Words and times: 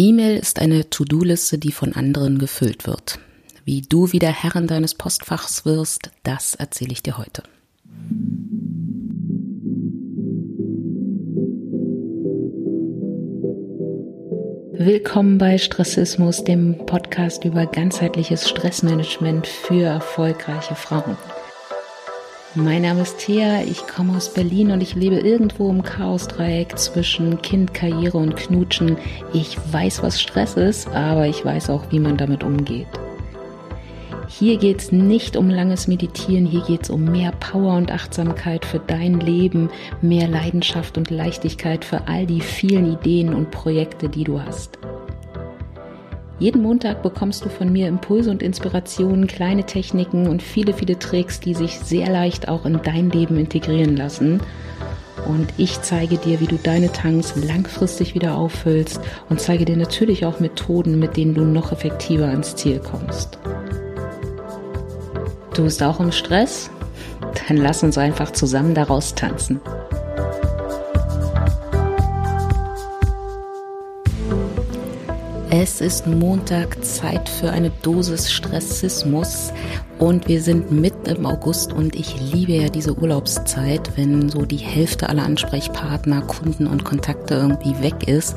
E-Mail 0.00 0.38
ist 0.38 0.60
eine 0.60 0.88
To-Do-Liste, 0.88 1.58
die 1.58 1.72
von 1.72 1.92
anderen 1.92 2.38
gefüllt 2.38 2.86
wird. 2.86 3.18
Wie 3.64 3.82
du 3.82 4.12
wieder 4.12 4.28
Herrin 4.28 4.68
deines 4.68 4.94
Postfachs 4.94 5.64
wirst, 5.64 6.12
das 6.22 6.54
erzähle 6.54 6.92
ich 6.92 7.02
dir 7.02 7.18
heute. 7.18 7.42
Willkommen 14.72 15.36
bei 15.36 15.58
Stressismus, 15.58 16.44
dem 16.44 16.86
Podcast 16.86 17.44
über 17.44 17.66
ganzheitliches 17.66 18.48
Stressmanagement 18.48 19.48
für 19.48 19.82
erfolgreiche 19.82 20.76
Frauen. 20.76 21.16
Mein 22.60 22.82
Name 22.82 23.02
ist 23.02 23.18
Thea, 23.18 23.62
ich 23.62 23.86
komme 23.86 24.16
aus 24.16 24.34
Berlin 24.34 24.72
und 24.72 24.80
ich 24.80 24.96
lebe 24.96 25.20
irgendwo 25.20 25.70
im 25.70 25.84
Chaosdreieck 25.84 26.76
zwischen 26.76 27.40
Kind, 27.40 27.72
Karriere 27.72 28.18
und 28.18 28.34
Knutschen. 28.34 28.96
Ich 29.32 29.56
weiß, 29.72 30.02
was 30.02 30.20
Stress 30.20 30.54
ist, 30.54 30.88
aber 30.88 31.28
ich 31.28 31.44
weiß 31.44 31.70
auch, 31.70 31.84
wie 31.90 32.00
man 32.00 32.16
damit 32.16 32.42
umgeht. 32.42 32.88
Hier 34.26 34.56
geht 34.56 34.80
es 34.80 34.90
nicht 34.90 35.36
um 35.36 35.48
langes 35.48 35.86
Meditieren, 35.86 36.46
hier 36.46 36.62
geht 36.62 36.82
es 36.82 36.90
um 36.90 37.04
mehr 37.04 37.30
Power 37.30 37.76
und 37.76 37.92
Achtsamkeit 37.92 38.64
für 38.64 38.80
dein 38.80 39.20
Leben, 39.20 39.70
mehr 40.02 40.26
Leidenschaft 40.26 40.98
und 40.98 41.10
Leichtigkeit 41.10 41.84
für 41.84 42.08
all 42.08 42.26
die 42.26 42.40
vielen 42.40 42.92
Ideen 42.92 43.34
und 43.34 43.52
Projekte, 43.52 44.08
die 44.08 44.24
du 44.24 44.42
hast. 44.42 44.80
Jeden 46.38 46.62
Montag 46.62 47.02
bekommst 47.02 47.44
du 47.44 47.48
von 47.48 47.72
mir 47.72 47.88
Impulse 47.88 48.30
und 48.30 48.42
Inspirationen, 48.42 49.26
kleine 49.26 49.64
Techniken 49.64 50.28
und 50.28 50.40
viele, 50.40 50.72
viele 50.72 50.96
Tricks, 50.96 51.40
die 51.40 51.54
sich 51.54 51.80
sehr 51.80 52.08
leicht 52.08 52.48
auch 52.48 52.64
in 52.64 52.80
dein 52.82 53.10
Leben 53.10 53.36
integrieren 53.38 53.96
lassen. 53.96 54.40
Und 55.26 55.52
ich 55.56 55.82
zeige 55.82 56.16
dir, 56.16 56.38
wie 56.38 56.46
du 56.46 56.56
deine 56.56 56.92
Tanks 56.92 57.34
langfristig 57.34 58.14
wieder 58.14 58.36
auffüllst 58.36 59.00
und 59.28 59.40
zeige 59.40 59.64
dir 59.64 59.76
natürlich 59.76 60.24
auch 60.26 60.38
Methoden, 60.38 61.00
mit 61.00 61.16
denen 61.16 61.34
du 61.34 61.42
noch 61.42 61.72
effektiver 61.72 62.28
ans 62.28 62.54
Ziel 62.54 62.78
kommst. 62.78 63.38
Du 65.54 65.64
bist 65.64 65.82
auch 65.82 65.98
im 65.98 66.12
Stress? 66.12 66.70
Dann 67.48 67.56
lass 67.56 67.82
uns 67.82 67.98
einfach 67.98 68.30
zusammen 68.30 68.74
daraus 68.74 69.16
tanzen. 69.16 69.60
Es 75.60 75.80
ist 75.80 76.06
Montag, 76.06 76.84
Zeit 76.84 77.28
für 77.28 77.50
eine 77.50 77.70
Dosis 77.82 78.30
Stressismus. 78.30 79.52
Und 79.98 80.28
wir 80.28 80.40
sind 80.40 80.70
mitten 80.70 81.06
im 81.06 81.26
August 81.26 81.72
und 81.72 81.96
ich 81.96 82.14
liebe 82.32 82.52
ja 82.52 82.68
diese 82.68 82.96
Urlaubszeit, 82.96 83.96
wenn 83.96 84.28
so 84.28 84.44
die 84.44 84.58
Hälfte 84.58 85.08
aller 85.08 85.24
Ansprechpartner, 85.24 86.22
Kunden 86.22 86.68
und 86.68 86.84
Kontakte 86.84 87.34
irgendwie 87.34 87.82
weg 87.82 88.06
ist, 88.06 88.36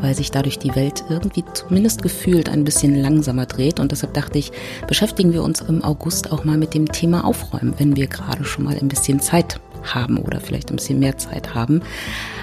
weil 0.00 0.14
sich 0.14 0.30
dadurch 0.30 0.60
die 0.60 0.76
Welt 0.76 1.02
irgendwie 1.08 1.42
zumindest 1.54 2.02
gefühlt 2.02 2.48
ein 2.48 2.62
bisschen 2.62 2.94
langsamer 2.94 3.46
dreht. 3.46 3.80
Und 3.80 3.90
deshalb 3.90 4.14
dachte 4.14 4.38
ich, 4.38 4.52
beschäftigen 4.86 5.32
wir 5.32 5.42
uns 5.42 5.62
im 5.62 5.82
August 5.82 6.30
auch 6.30 6.44
mal 6.44 6.56
mit 6.56 6.74
dem 6.74 6.86
Thema 6.86 7.24
Aufräumen, 7.24 7.74
wenn 7.78 7.96
wir 7.96 8.06
gerade 8.06 8.44
schon 8.44 8.62
mal 8.62 8.78
ein 8.78 8.86
bisschen 8.86 9.18
Zeit 9.18 9.58
haben 9.84 10.18
oder 10.18 10.40
vielleicht 10.40 10.70
ein 10.70 10.76
bisschen 10.76 10.98
mehr 10.98 11.18
Zeit 11.18 11.54
haben. 11.54 11.82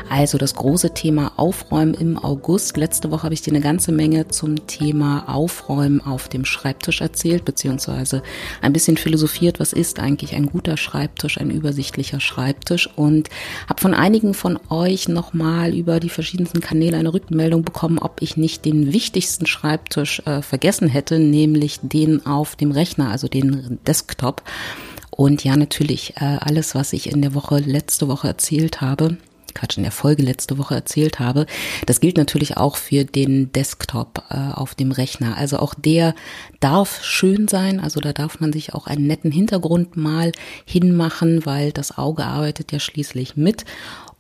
Also 0.10 0.38
das 0.38 0.56
große 0.56 0.94
Thema 0.94 1.34
Aufräumen 1.36 1.94
im 1.94 2.18
August. 2.18 2.78
Letzte 2.78 3.12
Woche 3.12 3.24
habe 3.24 3.34
ich 3.34 3.42
dir 3.42 3.52
eine 3.52 3.62
ganze 3.62 3.92
Menge 3.92 4.28
zum 4.30 4.68
Thema 4.68 5.26
Aufräumen 5.28 6.02
auf 6.02 6.30
dem 6.30 6.46
Schreibtisch 6.46 7.02
erzählt, 7.02 7.44
beziehungsweise 7.44 8.24
ein 8.62 8.74
bisschen 8.74 8.98
philosophiert, 8.98 9.60
was 9.60 9.74
ist 9.74 10.00
eigentlich 10.00 10.36
ein 10.36 10.46
guter 10.46 10.78
Schreibtisch, 10.78 11.38
ein 11.40 11.52
übersichtlicher 11.52 12.20
Schreibtisch 12.20 12.90
und 12.96 13.30
habe 13.68 13.82
von 13.82 13.94
einigen 13.94 14.34
von 14.34 14.60
euch 14.70 15.08
nochmal 15.10 15.74
über 15.76 16.00
die 16.00 16.10
verschiedensten 16.10 16.62
Kanäle 16.62 16.98
eine 16.98 17.14
Rückmeldung 17.14 17.64
bekommen, 17.64 18.00
ob 18.00 18.22
ich 18.22 18.38
nicht 18.38 18.64
den 18.66 18.94
wichtigsten 18.94 19.46
Schreibtisch 19.46 20.22
äh, 20.26 20.42
vergessen 20.42 20.88
hätte, 20.88 21.20
nämlich 21.20 21.80
den 21.82 22.26
auf 22.26 22.56
dem 22.56 22.72
Rechner, 22.72 23.10
also 23.10 23.28
den 23.28 23.80
Desktop. 23.86 24.42
Und 25.18 25.44
ja, 25.44 25.58
natürlich, 25.58 26.14
äh, 26.18 26.38
alles, 26.40 26.76
was 26.76 26.94
ich 26.94 27.12
in 27.12 27.24
der 27.24 27.34
Woche, 27.34 27.58
letzte 27.58 28.08
Woche 28.08 28.28
erzählt 28.28 28.82
habe, 28.82 29.18
Quatsch, 29.56 29.78
in 29.78 29.84
der 29.84 29.92
Folge 29.92 30.22
letzte 30.22 30.60
Woche 30.60 30.76
erzählt 30.76 31.20
habe. 31.20 31.48
Das 31.88 32.00
gilt 32.00 32.18
natürlich 32.18 32.58
auch 32.58 32.76
für 32.76 33.04
den 33.04 33.52
Desktop 33.52 34.24
äh, 34.30 34.54
auf 34.54 34.76
dem 34.76 34.92
Rechner. 34.92 35.36
Also 35.36 35.58
auch 35.58 35.74
der 35.74 36.14
darf 36.60 37.04
schön 37.04 37.48
sein. 37.48 37.80
Also 37.80 38.00
da 38.00 38.14
darf 38.14 38.40
man 38.40 38.54
sich 38.54 38.76
auch 38.76 38.86
einen 38.86 39.08
netten 39.08 39.32
Hintergrund 39.32 39.98
mal 39.98 40.34
hinmachen, 40.66 41.48
weil 41.48 41.72
das 41.72 41.98
Auge 41.98 42.24
arbeitet 42.24 42.72
ja 42.72 42.80
schließlich 42.80 43.36
mit. 43.36 43.66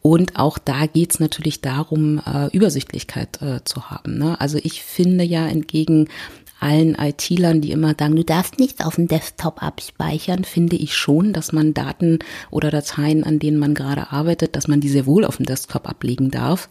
Und 0.01 0.37
auch 0.39 0.57
da 0.57 0.87
geht's 0.87 1.19
natürlich 1.19 1.61
darum, 1.61 2.19
äh, 2.25 2.47
Übersichtlichkeit 2.47 3.39
äh, 3.43 3.63
zu 3.63 3.91
haben. 3.91 4.17
Ne? 4.17 4.41
Also 4.41 4.57
ich 4.63 4.81
finde 4.81 5.23
ja 5.23 5.47
entgegen 5.47 6.07
allen 6.59 6.95
IT-Lern, 6.95 7.61
die 7.61 7.71
immer 7.71 7.95
sagen, 7.97 8.15
du 8.15 8.23
darfst 8.23 8.59
nichts 8.59 8.83
auf 8.83 8.95
dem 8.95 9.07
Desktop 9.07 9.61
abspeichern, 9.61 10.43
finde 10.43 10.75
ich 10.75 10.95
schon, 10.95 11.33
dass 11.33 11.51
man 11.51 11.73
Daten 11.73 12.19
oder 12.49 12.71
Dateien, 12.71 13.23
an 13.23 13.39
denen 13.39 13.57
man 13.57 13.73
gerade 13.73 14.11
arbeitet, 14.11 14.55
dass 14.55 14.67
man 14.67 14.81
die 14.81 14.89
sehr 14.89 15.05
wohl 15.05 15.25
auf 15.25 15.37
dem 15.37 15.45
Desktop 15.45 15.87
ablegen 15.87 16.31
darf. 16.31 16.69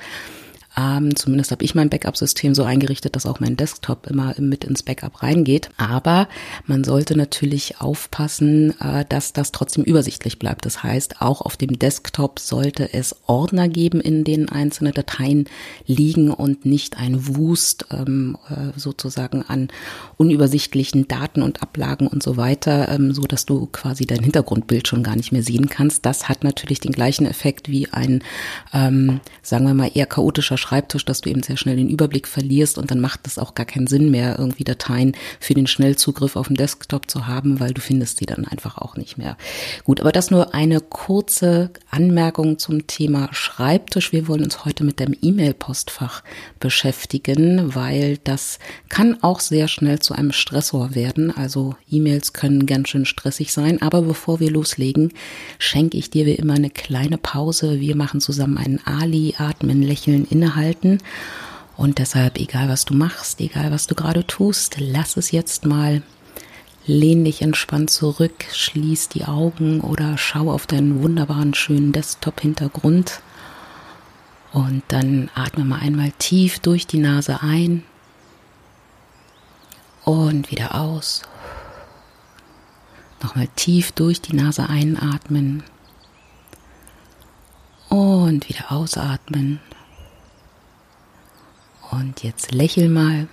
Ähm, 0.78 1.16
zumindest 1.16 1.52
habe 1.52 1.64
ich 1.64 1.74
mein 1.74 1.88
Backup-System 1.88 2.54
so 2.54 2.62
eingerichtet, 2.64 3.16
dass 3.16 3.24
auch 3.24 3.40
mein 3.40 3.56
Desktop 3.56 4.06
immer 4.06 4.34
mit 4.38 4.64
ins 4.64 4.82
Backup 4.82 5.22
reingeht. 5.22 5.70
Aber 5.78 6.28
man 6.66 6.84
sollte 6.84 7.16
natürlich 7.16 7.80
aufpassen, 7.80 8.78
äh, 8.80 9.06
dass 9.08 9.32
das 9.32 9.52
trotzdem 9.52 9.84
übersichtlich 9.84 10.38
bleibt. 10.38 10.66
Das 10.66 10.82
heißt, 10.82 11.22
auch 11.22 11.40
auf 11.40 11.56
dem 11.56 11.78
Desktop 11.78 12.38
sollte 12.40 12.92
es 12.92 13.16
Ordner 13.26 13.68
geben, 13.68 14.00
in 14.00 14.24
denen 14.24 14.50
einzelne 14.50 14.92
Dateien 14.92 15.48
liegen 15.86 16.30
und 16.30 16.66
nicht 16.66 16.98
ein 16.98 17.36
Wust 17.36 17.86
ähm, 17.90 18.36
äh, 18.50 18.78
sozusagen 18.78 19.42
an 19.42 19.68
unübersichtlichen 20.18 21.08
Daten 21.08 21.40
und 21.40 21.62
Ablagen 21.62 22.06
und 22.06 22.22
so 22.22 22.36
weiter, 22.36 22.90
ähm, 22.90 23.12
so 23.12 23.22
dass 23.22 23.46
du 23.46 23.66
quasi 23.66 24.04
dein 24.04 24.22
Hintergrundbild 24.22 24.88
schon 24.88 25.02
gar 25.02 25.16
nicht 25.16 25.32
mehr 25.32 25.42
sehen 25.42 25.70
kannst. 25.70 26.04
Das 26.04 26.28
hat 26.28 26.44
natürlich 26.44 26.80
den 26.80 26.92
gleichen 26.92 27.24
Effekt 27.26 27.70
wie 27.70 27.88
ein, 27.92 28.22
ähm, 28.74 29.20
sagen 29.42 29.66
wir 29.66 29.74
mal, 29.74 29.90
eher 29.94 30.06
chaotischer 30.06 30.58
Schreibtisch, 30.66 31.04
dass 31.04 31.20
du 31.20 31.30
eben 31.30 31.44
sehr 31.44 31.56
schnell 31.56 31.76
den 31.76 31.88
Überblick 31.88 32.26
verlierst 32.26 32.76
und 32.76 32.90
dann 32.90 32.98
macht 32.98 33.20
es 33.28 33.38
auch 33.38 33.54
gar 33.54 33.66
keinen 33.66 33.86
Sinn 33.86 34.10
mehr, 34.10 34.36
irgendwie 34.36 34.64
Dateien 34.64 35.14
für 35.38 35.54
den 35.54 35.68
Schnellzugriff 35.68 36.34
auf 36.34 36.48
dem 36.48 36.56
Desktop 36.56 37.08
zu 37.08 37.28
haben, 37.28 37.60
weil 37.60 37.72
du 37.72 37.80
findest 37.80 38.20
die 38.20 38.26
dann 38.26 38.44
einfach 38.44 38.78
auch 38.78 38.96
nicht 38.96 39.16
mehr. 39.16 39.36
Gut, 39.84 40.00
aber 40.00 40.10
das 40.10 40.32
nur 40.32 40.54
eine 40.54 40.80
kurze 40.80 41.70
Anmerkung 41.88 42.58
zum 42.58 42.88
Thema 42.88 43.28
Schreibtisch. 43.30 44.10
Wir 44.10 44.26
wollen 44.26 44.42
uns 44.42 44.64
heute 44.64 44.82
mit 44.82 44.98
dem 44.98 45.14
E-Mail-Postfach 45.22 46.24
beschäftigen, 46.58 47.76
weil 47.76 48.18
das 48.24 48.58
kann 48.88 49.22
auch 49.22 49.38
sehr 49.38 49.68
schnell 49.68 50.00
zu 50.00 50.14
einem 50.14 50.32
Stressor 50.32 50.96
werden. 50.96 51.30
Also 51.30 51.76
E-Mails 51.88 52.32
können 52.32 52.66
ganz 52.66 52.88
schön 52.88 53.04
stressig 53.04 53.52
sein. 53.52 53.82
Aber 53.82 54.02
bevor 54.02 54.40
wir 54.40 54.50
loslegen, 54.50 55.12
schenke 55.60 55.96
ich 55.96 56.10
dir 56.10 56.26
wie 56.26 56.32
immer 56.34 56.54
eine 56.54 56.70
kleine 56.70 57.18
Pause. 57.18 57.78
Wir 57.78 57.94
machen 57.94 58.20
zusammen 58.20 58.58
einen 58.58 58.80
Ali, 58.84 59.36
atmen, 59.38 59.80
lächeln, 59.80 60.26
innehalten 60.28 60.55
halten. 60.56 60.98
Und 61.76 61.98
deshalb, 61.98 62.38
egal 62.38 62.68
was 62.68 62.86
du 62.86 62.94
machst, 62.94 63.40
egal 63.40 63.70
was 63.70 63.86
du 63.86 63.94
gerade 63.94 64.26
tust, 64.26 64.76
lass 64.78 65.16
es 65.16 65.30
jetzt 65.30 65.66
mal. 65.66 66.02
Lehn 66.86 67.24
dich 67.24 67.42
entspannt 67.42 67.90
zurück, 67.90 68.44
schließ 68.52 69.08
die 69.08 69.24
Augen 69.24 69.80
oder 69.80 70.16
schau 70.18 70.50
auf 70.50 70.66
deinen 70.66 71.02
wunderbaren, 71.02 71.52
schönen 71.52 71.92
Desktop-Hintergrund. 71.92 73.20
Und 74.52 74.82
dann 74.88 75.28
atme 75.34 75.64
mal 75.64 75.80
einmal 75.80 76.12
tief 76.18 76.60
durch 76.60 76.86
die 76.86 76.98
Nase 76.98 77.42
ein 77.42 77.82
und 80.04 80.50
wieder 80.50 80.76
aus. 80.76 81.22
Nochmal 83.22 83.48
tief 83.56 83.92
durch 83.92 84.20
die 84.20 84.36
Nase 84.36 84.68
einatmen 84.68 85.64
und 87.88 88.48
wieder 88.48 88.70
ausatmen. 88.70 89.60
Und 91.90 92.22
jetzt 92.22 92.52
lächel 92.52 92.88
mal. 92.88 93.28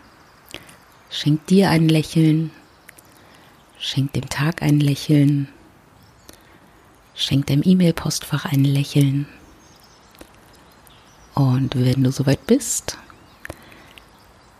Schenk 1.09 1.45
dir 1.47 1.69
ein 1.69 1.89
Lächeln. 1.89 2.51
Schenk 3.79 4.13
dem 4.13 4.29
Tag 4.29 4.61
ein 4.61 4.79
Lächeln. 4.79 5.49
Schenk 7.15 7.47
deinem 7.47 7.63
E-Mail-Postfach 7.63 8.45
ein 8.45 8.63
Lächeln. 8.63 9.27
Und 11.35 11.75
wenn 11.75 12.03
du 12.03 12.11
soweit 12.11 12.45
bist, 12.47 12.97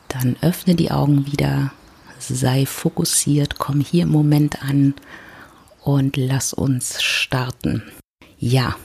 dann 0.08 0.36
öffne 0.42 0.76
die 0.76 0.92
Augen 0.92 1.26
wieder, 1.26 1.72
sei 2.20 2.66
fokussiert, 2.66 3.58
komm 3.58 3.80
hier 3.80 4.04
im 4.04 4.12
Moment 4.12 4.62
an 4.64 4.94
und 5.82 6.18
lass 6.18 6.54
uns 6.54 7.02
starten. 7.02 7.84
Ja, 8.38 8.76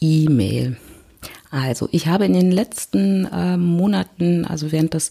E-Mail. 0.00 0.76
Also, 1.52 1.86
ich 1.92 2.06
habe 2.06 2.24
in 2.24 2.32
den 2.32 2.50
letzten 2.50 3.26
äh, 3.26 3.58
Monaten, 3.58 4.46
also 4.46 4.72
während 4.72 4.94
des 4.94 5.10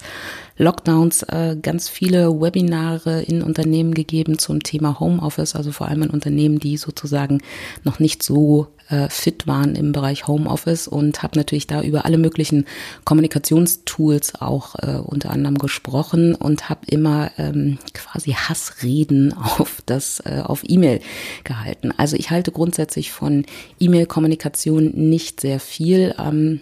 Lockdowns, 0.57 1.23
äh, 1.23 1.55
ganz 1.61 1.89
viele 1.89 2.41
Webinare 2.41 3.21
in 3.21 3.41
Unternehmen 3.41 3.93
gegeben 3.93 4.37
zum 4.37 4.61
Thema 4.63 4.99
Homeoffice, 4.99 5.55
also 5.55 5.71
vor 5.71 5.87
allem 5.87 6.03
in 6.03 6.09
Unternehmen, 6.09 6.59
die 6.59 6.77
sozusagen 6.77 7.41
noch 7.83 7.99
nicht 7.99 8.23
so 8.23 8.67
äh, 8.91 9.09
fit 9.09 9.47
waren 9.47 9.75
im 9.75 9.91
Bereich 9.91 10.27
Homeoffice 10.27 10.87
und 10.87 11.23
habe 11.23 11.37
natürlich 11.37 11.67
da 11.67 11.81
über 11.81 12.05
alle 12.05 12.17
möglichen 12.17 12.65
Kommunikationstools 13.05 14.41
auch 14.41 14.75
äh, 14.75 14.97
unter 14.97 15.31
anderem 15.31 15.57
gesprochen 15.57 16.35
und 16.35 16.69
habe 16.69 16.81
immer 16.87 17.31
ähm, 17.37 17.79
quasi 17.93 18.31
Hassreden 18.31 19.33
auf 19.57 19.81
das 19.85 20.21
äh, 20.25 20.41
auf 20.43 20.63
E-Mail 20.67 20.99
gehalten. 21.43 21.93
Also 21.97 22.17
ich 22.17 22.29
halte 22.31 22.51
grundsätzlich 22.51 23.11
von 23.11 23.45
E-Mail-Kommunikation 23.79 24.91
nicht 24.93 25.39
sehr 25.41 25.59
viel. 25.59 26.13
Ähm, 26.19 26.61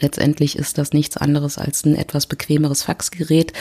Letztendlich 0.00 0.56
ist 0.56 0.78
das 0.78 0.92
nichts 0.92 1.16
anderes 1.16 1.58
als 1.58 1.84
ein 1.84 1.94
etwas 1.94 2.26
bequemeres 2.26 2.82
Faxgerät. 2.82 3.52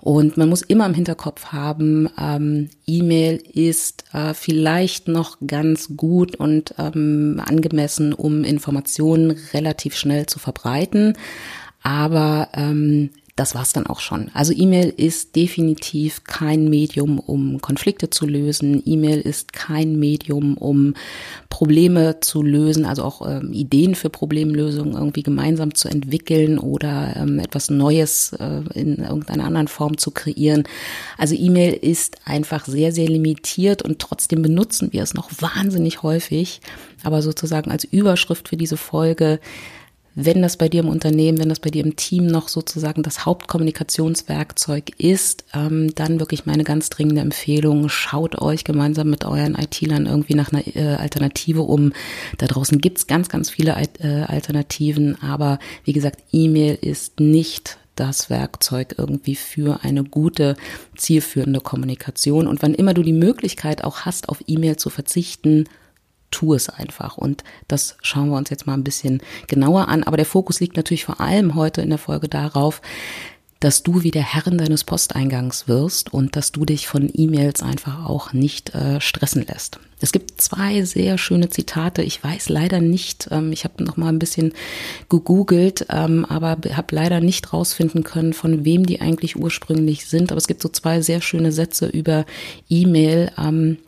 Und 0.00 0.36
man 0.36 0.48
muss 0.48 0.62
immer 0.62 0.86
im 0.86 0.94
Hinterkopf 0.94 1.46
haben, 1.46 2.08
ähm, 2.16 2.70
E-Mail 2.86 3.42
ist 3.52 4.04
äh, 4.12 4.34
vielleicht 4.34 5.08
noch 5.08 5.38
ganz 5.44 5.96
gut 5.96 6.36
und 6.36 6.74
ähm, 6.78 7.42
angemessen, 7.44 8.12
um 8.12 8.44
Informationen 8.44 9.36
relativ 9.52 9.96
schnell 9.96 10.26
zu 10.26 10.38
verbreiten. 10.38 11.14
Aber 11.82 12.50
ähm, 12.54 13.10
das 13.36 13.54
war's 13.54 13.74
dann 13.74 13.86
auch 13.86 14.00
schon. 14.00 14.30
Also 14.32 14.54
E-Mail 14.54 14.92
ist 14.96 15.36
definitiv 15.36 16.24
kein 16.24 16.70
Medium, 16.70 17.18
um 17.18 17.60
Konflikte 17.60 18.08
zu 18.08 18.26
lösen. 18.26 18.82
E-Mail 18.86 19.20
ist 19.20 19.52
kein 19.52 19.98
Medium, 19.98 20.56
um 20.56 20.94
Probleme 21.50 22.20
zu 22.20 22.42
lösen, 22.42 22.86
also 22.86 23.04
auch 23.04 23.28
ähm, 23.28 23.52
Ideen 23.52 23.94
für 23.94 24.08
Problemlösungen 24.08 24.94
irgendwie 24.94 25.22
gemeinsam 25.22 25.74
zu 25.74 25.88
entwickeln 25.88 26.58
oder 26.58 27.14
ähm, 27.16 27.38
etwas 27.38 27.68
Neues 27.68 28.32
äh, 28.32 28.62
in 28.72 28.96
irgendeiner 28.96 29.44
anderen 29.44 29.68
Form 29.68 29.98
zu 29.98 30.12
kreieren. 30.12 30.64
Also 31.18 31.34
E-Mail 31.34 31.74
ist 31.74 32.16
einfach 32.24 32.64
sehr, 32.64 32.90
sehr 32.90 33.08
limitiert 33.08 33.82
und 33.82 33.98
trotzdem 33.98 34.40
benutzen 34.40 34.94
wir 34.94 35.02
es 35.02 35.12
noch 35.12 35.30
wahnsinnig 35.40 36.02
häufig. 36.02 36.62
Aber 37.02 37.20
sozusagen 37.20 37.70
als 37.70 37.84
Überschrift 37.84 38.48
für 38.48 38.56
diese 38.56 38.78
Folge 38.78 39.40
wenn 40.16 40.40
das 40.40 40.56
bei 40.56 40.70
dir 40.70 40.80
im 40.80 40.88
Unternehmen, 40.88 41.38
wenn 41.38 41.50
das 41.50 41.60
bei 41.60 41.68
dir 41.68 41.84
im 41.84 41.94
Team 41.94 42.26
noch 42.26 42.48
sozusagen 42.48 43.02
das 43.02 43.26
Hauptkommunikationswerkzeug 43.26 44.98
ist, 44.98 45.44
ähm, 45.52 45.94
dann 45.94 46.18
wirklich 46.18 46.46
meine 46.46 46.64
ganz 46.64 46.88
dringende 46.88 47.20
Empfehlung, 47.20 47.90
schaut 47.90 48.40
euch 48.40 48.64
gemeinsam 48.64 49.10
mit 49.10 49.26
euren 49.26 49.54
IT-Lern 49.54 50.06
irgendwie 50.06 50.34
nach 50.34 50.52
einer 50.52 50.66
äh, 50.74 50.96
Alternative 50.96 51.62
um. 51.62 51.92
Da 52.38 52.46
draußen 52.46 52.80
gibt's 52.80 53.06
ganz, 53.06 53.28
ganz 53.28 53.50
viele 53.50 53.76
äh, 54.00 54.22
Alternativen, 54.22 55.20
aber 55.22 55.58
wie 55.84 55.92
gesagt, 55.92 56.22
E-Mail 56.32 56.78
ist 56.80 57.20
nicht 57.20 57.76
das 57.94 58.30
Werkzeug 58.30 58.94
irgendwie 58.96 59.36
für 59.36 59.80
eine 59.82 60.02
gute, 60.02 60.56
zielführende 60.96 61.60
Kommunikation. 61.60 62.46
Und 62.46 62.62
wann 62.62 62.74
immer 62.74 62.94
du 62.94 63.02
die 63.02 63.12
Möglichkeit 63.12 63.84
auch 63.84 64.00
hast, 64.00 64.30
auf 64.30 64.42
E-Mail 64.46 64.76
zu 64.76 64.88
verzichten, 64.88 65.64
tu 66.36 66.52
es 66.52 66.68
einfach. 66.68 67.16
Und 67.16 67.44
das 67.66 67.96
schauen 68.02 68.28
wir 68.28 68.36
uns 68.36 68.50
jetzt 68.50 68.66
mal 68.66 68.74
ein 68.74 68.84
bisschen 68.84 69.22
genauer 69.46 69.88
an. 69.88 70.02
Aber 70.02 70.18
der 70.18 70.26
Fokus 70.26 70.60
liegt 70.60 70.76
natürlich 70.76 71.06
vor 71.06 71.20
allem 71.20 71.54
heute 71.54 71.80
in 71.80 71.88
der 71.88 71.98
Folge 71.98 72.28
darauf, 72.28 72.82
dass 73.60 73.82
du 73.82 74.02
wie 74.02 74.10
der 74.10 74.22
Herrin 74.22 74.58
deines 74.58 74.84
Posteingangs 74.84 75.66
wirst 75.66 76.12
und 76.12 76.36
dass 76.36 76.52
du 76.52 76.66
dich 76.66 76.88
von 76.88 77.10
E-Mails 77.12 77.62
einfach 77.62 78.04
auch 78.04 78.34
nicht 78.34 78.74
äh, 78.74 79.00
stressen 79.00 79.46
lässt. 79.46 79.80
Es 79.98 80.12
gibt 80.12 80.42
zwei 80.42 80.82
sehr 80.84 81.16
schöne 81.16 81.48
Zitate. 81.48 82.02
Ich 82.02 82.22
weiß 82.22 82.50
leider 82.50 82.80
nicht, 82.80 83.28
ähm, 83.30 83.50
ich 83.52 83.64
habe 83.64 83.82
noch 83.82 83.96
mal 83.96 84.10
ein 84.10 84.18
bisschen 84.18 84.52
gegoogelt, 85.08 85.86
ähm, 85.88 86.26
aber 86.26 86.50
habe 86.50 86.94
leider 86.94 87.20
nicht 87.20 87.54
rausfinden 87.54 88.04
können, 88.04 88.34
von 88.34 88.66
wem 88.66 88.84
die 88.84 89.00
eigentlich 89.00 89.36
ursprünglich 89.36 90.04
sind. 90.04 90.32
Aber 90.32 90.38
es 90.38 90.48
gibt 90.48 90.60
so 90.60 90.68
zwei 90.68 91.00
sehr 91.00 91.22
schöne 91.22 91.50
Sätze 91.50 91.86
über 91.86 92.26
E-Mail. 92.68 93.32
Ähm, 93.38 93.78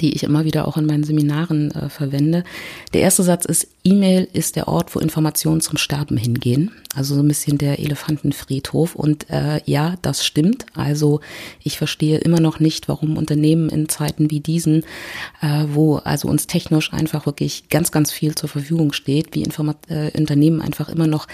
die 0.00 0.14
ich 0.14 0.22
immer 0.22 0.44
wieder 0.44 0.66
auch 0.66 0.76
in 0.76 0.86
meinen 0.86 1.04
Seminaren 1.04 1.70
äh, 1.70 1.88
verwende. 1.88 2.44
Der 2.92 3.02
erste 3.02 3.22
Satz 3.22 3.44
ist, 3.44 3.68
E-Mail 3.84 4.28
ist 4.32 4.56
der 4.56 4.68
Ort, 4.68 4.94
wo 4.94 5.00
Informationen 5.00 5.60
zum 5.60 5.76
Sterben 5.76 6.16
hingehen. 6.16 6.70
Also 6.94 7.14
so 7.14 7.20
ein 7.20 7.28
bisschen 7.28 7.58
der 7.58 7.80
Elefantenfriedhof. 7.80 8.94
Und 8.94 9.28
äh, 9.30 9.60
ja, 9.64 9.96
das 10.02 10.24
stimmt. 10.24 10.66
Also 10.74 11.20
ich 11.62 11.78
verstehe 11.78 12.18
immer 12.18 12.40
noch 12.40 12.60
nicht, 12.60 12.88
warum 12.88 13.16
Unternehmen 13.16 13.68
in 13.70 13.88
Zeiten 13.88 14.30
wie 14.30 14.40
diesen, 14.40 14.84
äh, 15.40 15.64
wo 15.68 15.96
also 15.96 16.28
uns 16.28 16.46
technisch 16.46 16.92
einfach 16.92 17.26
wirklich 17.26 17.68
ganz, 17.70 17.90
ganz 17.90 18.12
viel 18.12 18.34
zur 18.34 18.48
Verfügung 18.48 18.92
steht, 18.92 19.34
wie 19.34 19.42
Informa 19.42 19.74
äh, 19.88 20.16
Unternehmen 20.16 20.60
einfach 20.60 20.88
immer 20.88 21.06
noch 21.06 21.26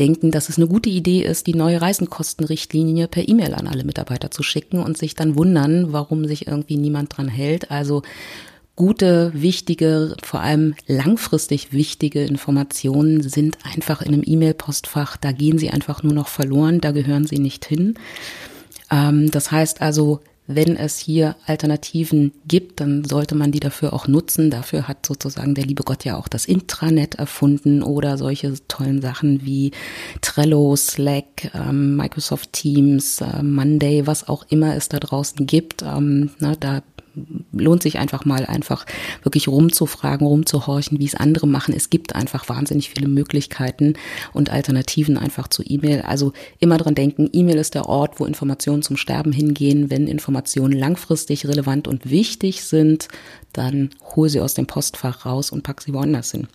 denken, 0.00 0.30
dass 0.30 0.48
es 0.48 0.56
eine 0.56 0.66
gute 0.66 0.90
Idee 0.90 1.22
ist, 1.22 1.46
die 1.46 1.54
neue 1.54 1.80
Reisenkostenrichtlinie 1.80 3.08
per 3.08 3.28
E-Mail 3.28 3.54
an 3.54 3.68
alle 3.68 3.84
Mitarbeiter 3.84 4.30
zu 4.30 4.42
schicken 4.42 4.78
und 4.78 4.98
sich 4.98 5.14
dann 5.14 5.36
wundern, 5.36 5.92
warum 5.92 6.26
sich 6.26 6.46
irgendwie 6.46 6.76
niemand 6.76 7.16
dran 7.16 7.28
hält. 7.28 7.70
Also 7.70 8.02
gute, 8.76 9.30
wichtige, 9.34 10.16
vor 10.22 10.40
allem 10.40 10.74
langfristig 10.86 11.72
wichtige 11.72 12.24
Informationen 12.24 13.22
sind 13.22 13.58
einfach 13.62 14.02
in 14.02 14.14
einem 14.14 14.22
E-Mail-Postfach. 14.24 15.16
Da 15.16 15.32
gehen 15.32 15.58
sie 15.58 15.70
einfach 15.70 16.02
nur 16.02 16.12
noch 16.12 16.28
verloren, 16.28 16.80
da 16.80 16.90
gehören 16.90 17.26
sie 17.26 17.38
nicht 17.38 17.64
hin. 17.64 17.94
Ähm, 18.90 19.30
das 19.30 19.52
heißt 19.52 19.80
also, 19.80 20.20
wenn 20.46 20.76
es 20.76 20.98
hier 20.98 21.36
Alternativen 21.46 22.32
gibt, 22.46 22.80
dann 22.80 23.04
sollte 23.04 23.34
man 23.34 23.50
die 23.50 23.60
dafür 23.60 23.94
auch 23.94 24.06
nutzen. 24.06 24.50
Dafür 24.50 24.86
hat 24.88 25.06
sozusagen 25.06 25.54
der 25.54 25.64
liebe 25.64 25.84
Gott 25.84 26.04
ja 26.04 26.16
auch 26.16 26.28
das 26.28 26.44
Intranet 26.44 27.14
erfunden 27.14 27.82
oder 27.82 28.18
solche 28.18 28.52
tollen 28.68 29.00
Sachen 29.00 29.46
wie 29.46 29.70
Trello, 30.20 30.76
Slack, 30.76 31.50
ähm, 31.54 31.96
Microsoft 31.96 32.52
Teams, 32.52 33.22
äh, 33.22 33.42
Monday, 33.42 34.06
was 34.06 34.28
auch 34.28 34.44
immer 34.50 34.76
es 34.76 34.88
da 34.90 34.98
draußen 34.98 35.46
gibt. 35.46 35.82
Ähm, 35.82 36.30
na, 36.40 36.54
da 36.54 36.82
lohnt 37.52 37.82
sich 37.82 37.98
einfach 37.98 38.24
mal 38.24 38.46
einfach 38.46 38.86
wirklich 39.22 39.48
rumzufragen, 39.48 40.26
rumzuhorchen, 40.26 40.98
wie 40.98 41.06
es 41.06 41.14
andere 41.14 41.46
machen. 41.46 41.74
Es 41.74 41.90
gibt 41.90 42.14
einfach 42.14 42.48
wahnsinnig 42.48 42.90
viele 42.90 43.08
Möglichkeiten 43.08 43.94
und 44.32 44.50
Alternativen 44.50 45.16
einfach 45.16 45.48
zu 45.48 45.62
E-Mail. 45.62 46.02
Also 46.02 46.32
immer 46.58 46.78
dran 46.78 46.94
denken, 46.94 47.30
E-Mail 47.32 47.58
ist 47.58 47.74
der 47.74 47.86
Ort, 47.86 48.20
wo 48.20 48.26
Informationen 48.26 48.82
zum 48.82 48.96
Sterben 48.96 49.32
hingehen. 49.32 49.90
Wenn 49.90 50.06
Informationen 50.06 50.78
langfristig 50.78 51.46
relevant 51.46 51.88
und 51.88 52.10
wichtig 52.10 52.64
sind, 52.64 53.08
dann 53.52 53.90
hol 54.14 54.28
sie 54.28 54.40
aus 54.40 54.54
dem 54.54 54.66
Postfach 54.66 55.26
raus 55.26 55.50
und 55.50 55.62
pack 55.62 55.80
sie 55.82 55.94
woanders 55.94 56.32
hin. 56.32 56.48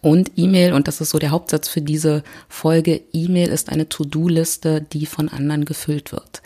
Und 0.00 0.32
E-Mail, 0.36 0.72
und 0.72 0.88
das 0.88 1.00
ist 1.00 1.10
so 1.10 1.18
der 1.18 1.30
Hauptsatz 1.30 1.68
für 1.68 1.80
diese 1.80 2.22
Folge, 2.48 3.00
E-Mail 3.12 3.48
ist 3.48 3.68
eine 3.68 3.88
To-Do-Liste, 3.88 4.80
die 4.80 5.06
von 5.06 5.28
anderen 5.28 5.64
gefüllt 5.64 6.12
wird. 6.12 6.42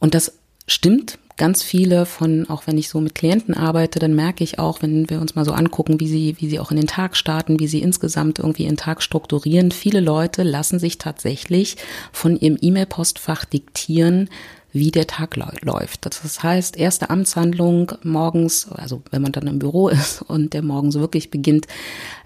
Und 0.00 0.14
das 0.14 0.38
stimmt 0.68 1.18
ganz 1.38 1.62
viele 1.62 2.04
von, 2.04 2.50
auch 2.50 2.66
wenn 2.66 2.76
ich 2.76 2.88
so 2.88 3.00
mit 3.00 3.14
Klienten 3.14 3.54
arbeite, 3.54 3.98
dann 3.98 4.14
merke 4.14 4.44
ich 4.44 4.58
auch, 4.58 4.82
wenn 4.82 5.08
wir 5.08 5.20
uns 5.20 5.34
mal 5.34 5.44
so 5.44 5.52
angucken, 5.52 6.00
wie 6.00 6.08
sie, 6.08 6.36
wie 6.38 6.50
sie 6.50 6.58
auch 6.58 6.70
in 6.70 6.76
den 6.76 6.88
Tag 6.88 7.16
starten, 7.16 7.60
wie 7.60 7.68
sie 7.68 7.80
insgesamt 7.80 8.40
irgendwie 8.40 8.64
ihren 8.64 8.76
Tag 8.76 9.02
strukturieren. 9.02 9.70
Viele 9.70 10.00
Leute 10.00 10.42
lassen 10.42 10.78
sich 10.78 10.98
tatsächlich 10.98 11.76
von 12.12 12.36
ihrem 12.36 12.58
E-Mail-Postfach 12.60 13.44
diktieren, 13.44 14.28
wie 14.72 14.90
der 14.90 15.06
Tag 15.06 15.36
läuft. 15.36 16.04
Das 16.04 16.42
heißt, 16.42 16.76
erste 16.76 17.10
Amtshandlung 17.10 17.92
morgens, 18.02 18.68
also 18.70 19.02
wenn 19.10 19.22
man 19.22 19.32
dann 19.32 19.46
im 19.46 19.58
Büro 19.58 19.88
ist 19.88 20.22
und 20.22 20.52
der 20.52 20.62
morgens 20.62 20.94
wirklich 20.96 21.30
beginnt, 21.30 21.66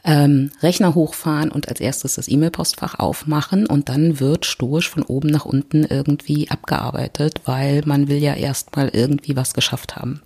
ähm, 0.05 0.51
Rechner 0.63 0.95
hochfahren 0.95 1.51
und 1.51 1.69
als 1.69 1.81
erstes 1.81 2.17
das 2.17 2.29
E-Mail-Postfach 2.29 2.99
aufmachen 2.99 3.67
und 3.67 3.89
dann 3.89 4.19
wird 4.19 4.45
stoisch 4.45 4.89
von 4.91 5.03
oben 5.03 5.29
nach 5.29 5.45
unten 5.45 5.85
irgendwie 5.85 6.51
abgearbeitet, 6.51 7.43
weil 7.45 7.83
man 7.85 8.09
will 8.09 8.19
ja 8.19 8.35
erstmal 8.35 8.89
irgendwie 8.89 9.37
was 9.37 9.55
geschafft 9.55 9.97
haben. 9.97 10.23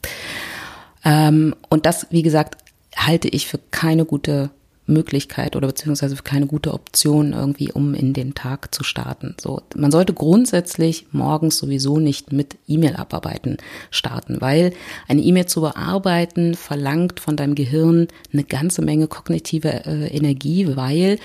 Ähm, 1.04 1.54
und 1.68 1.87
das, 1.87 2.06
wie 2.11 2.23
gesagt, 2.23 2.58
halte 2.96 3.28
ich 3.28 3.46
für 3.46 3.61
keine 3.70 4.06
gute 4.06 4.50
Möglichkeit 4.87 5.57
oder 5.57 5.66
beziehungsweise 5.69 6.16
keine 6.23 6.47
gute 6.47 6.73
Option 6.73 7.33
irgendwie, 7.33 7.73
um 7.73 7.95
in 7.95 8.12
den 8.12 8.35
Tag 8.35 8.75
zu 8.75 8.85
starten. 8.85 9.35
So, 9.40 9.62
man 9.75 9.90
sollte 9.90 10.14
grundsätzlich 10.14 11.07
morgens 11.12 11.59
sowieso 11.59 11.99
nicht 11.99 12.33
mit 12.33 12.57
E-Mail-Abarbeiten 12.69 13.57
starten, 13.90 14.40
weil 14.40 14.73
eine 15.09 15.23
E-Mail 15.23 15.47
zu 15.47 15.61
bearbeiten 15.61 16.55
verlangt 16.55 17.21
von 17.21 17.37
deinem 17.37 17.55
Gehirn 17.55 18.09
eine 18.33 18.45
ganze 18.45 18.83
Menge 18.83 19.09
kognitive 19.09 19.85
äh, 19.87 20.07
Energie, 20.09 20.76
weil 20.76 21.19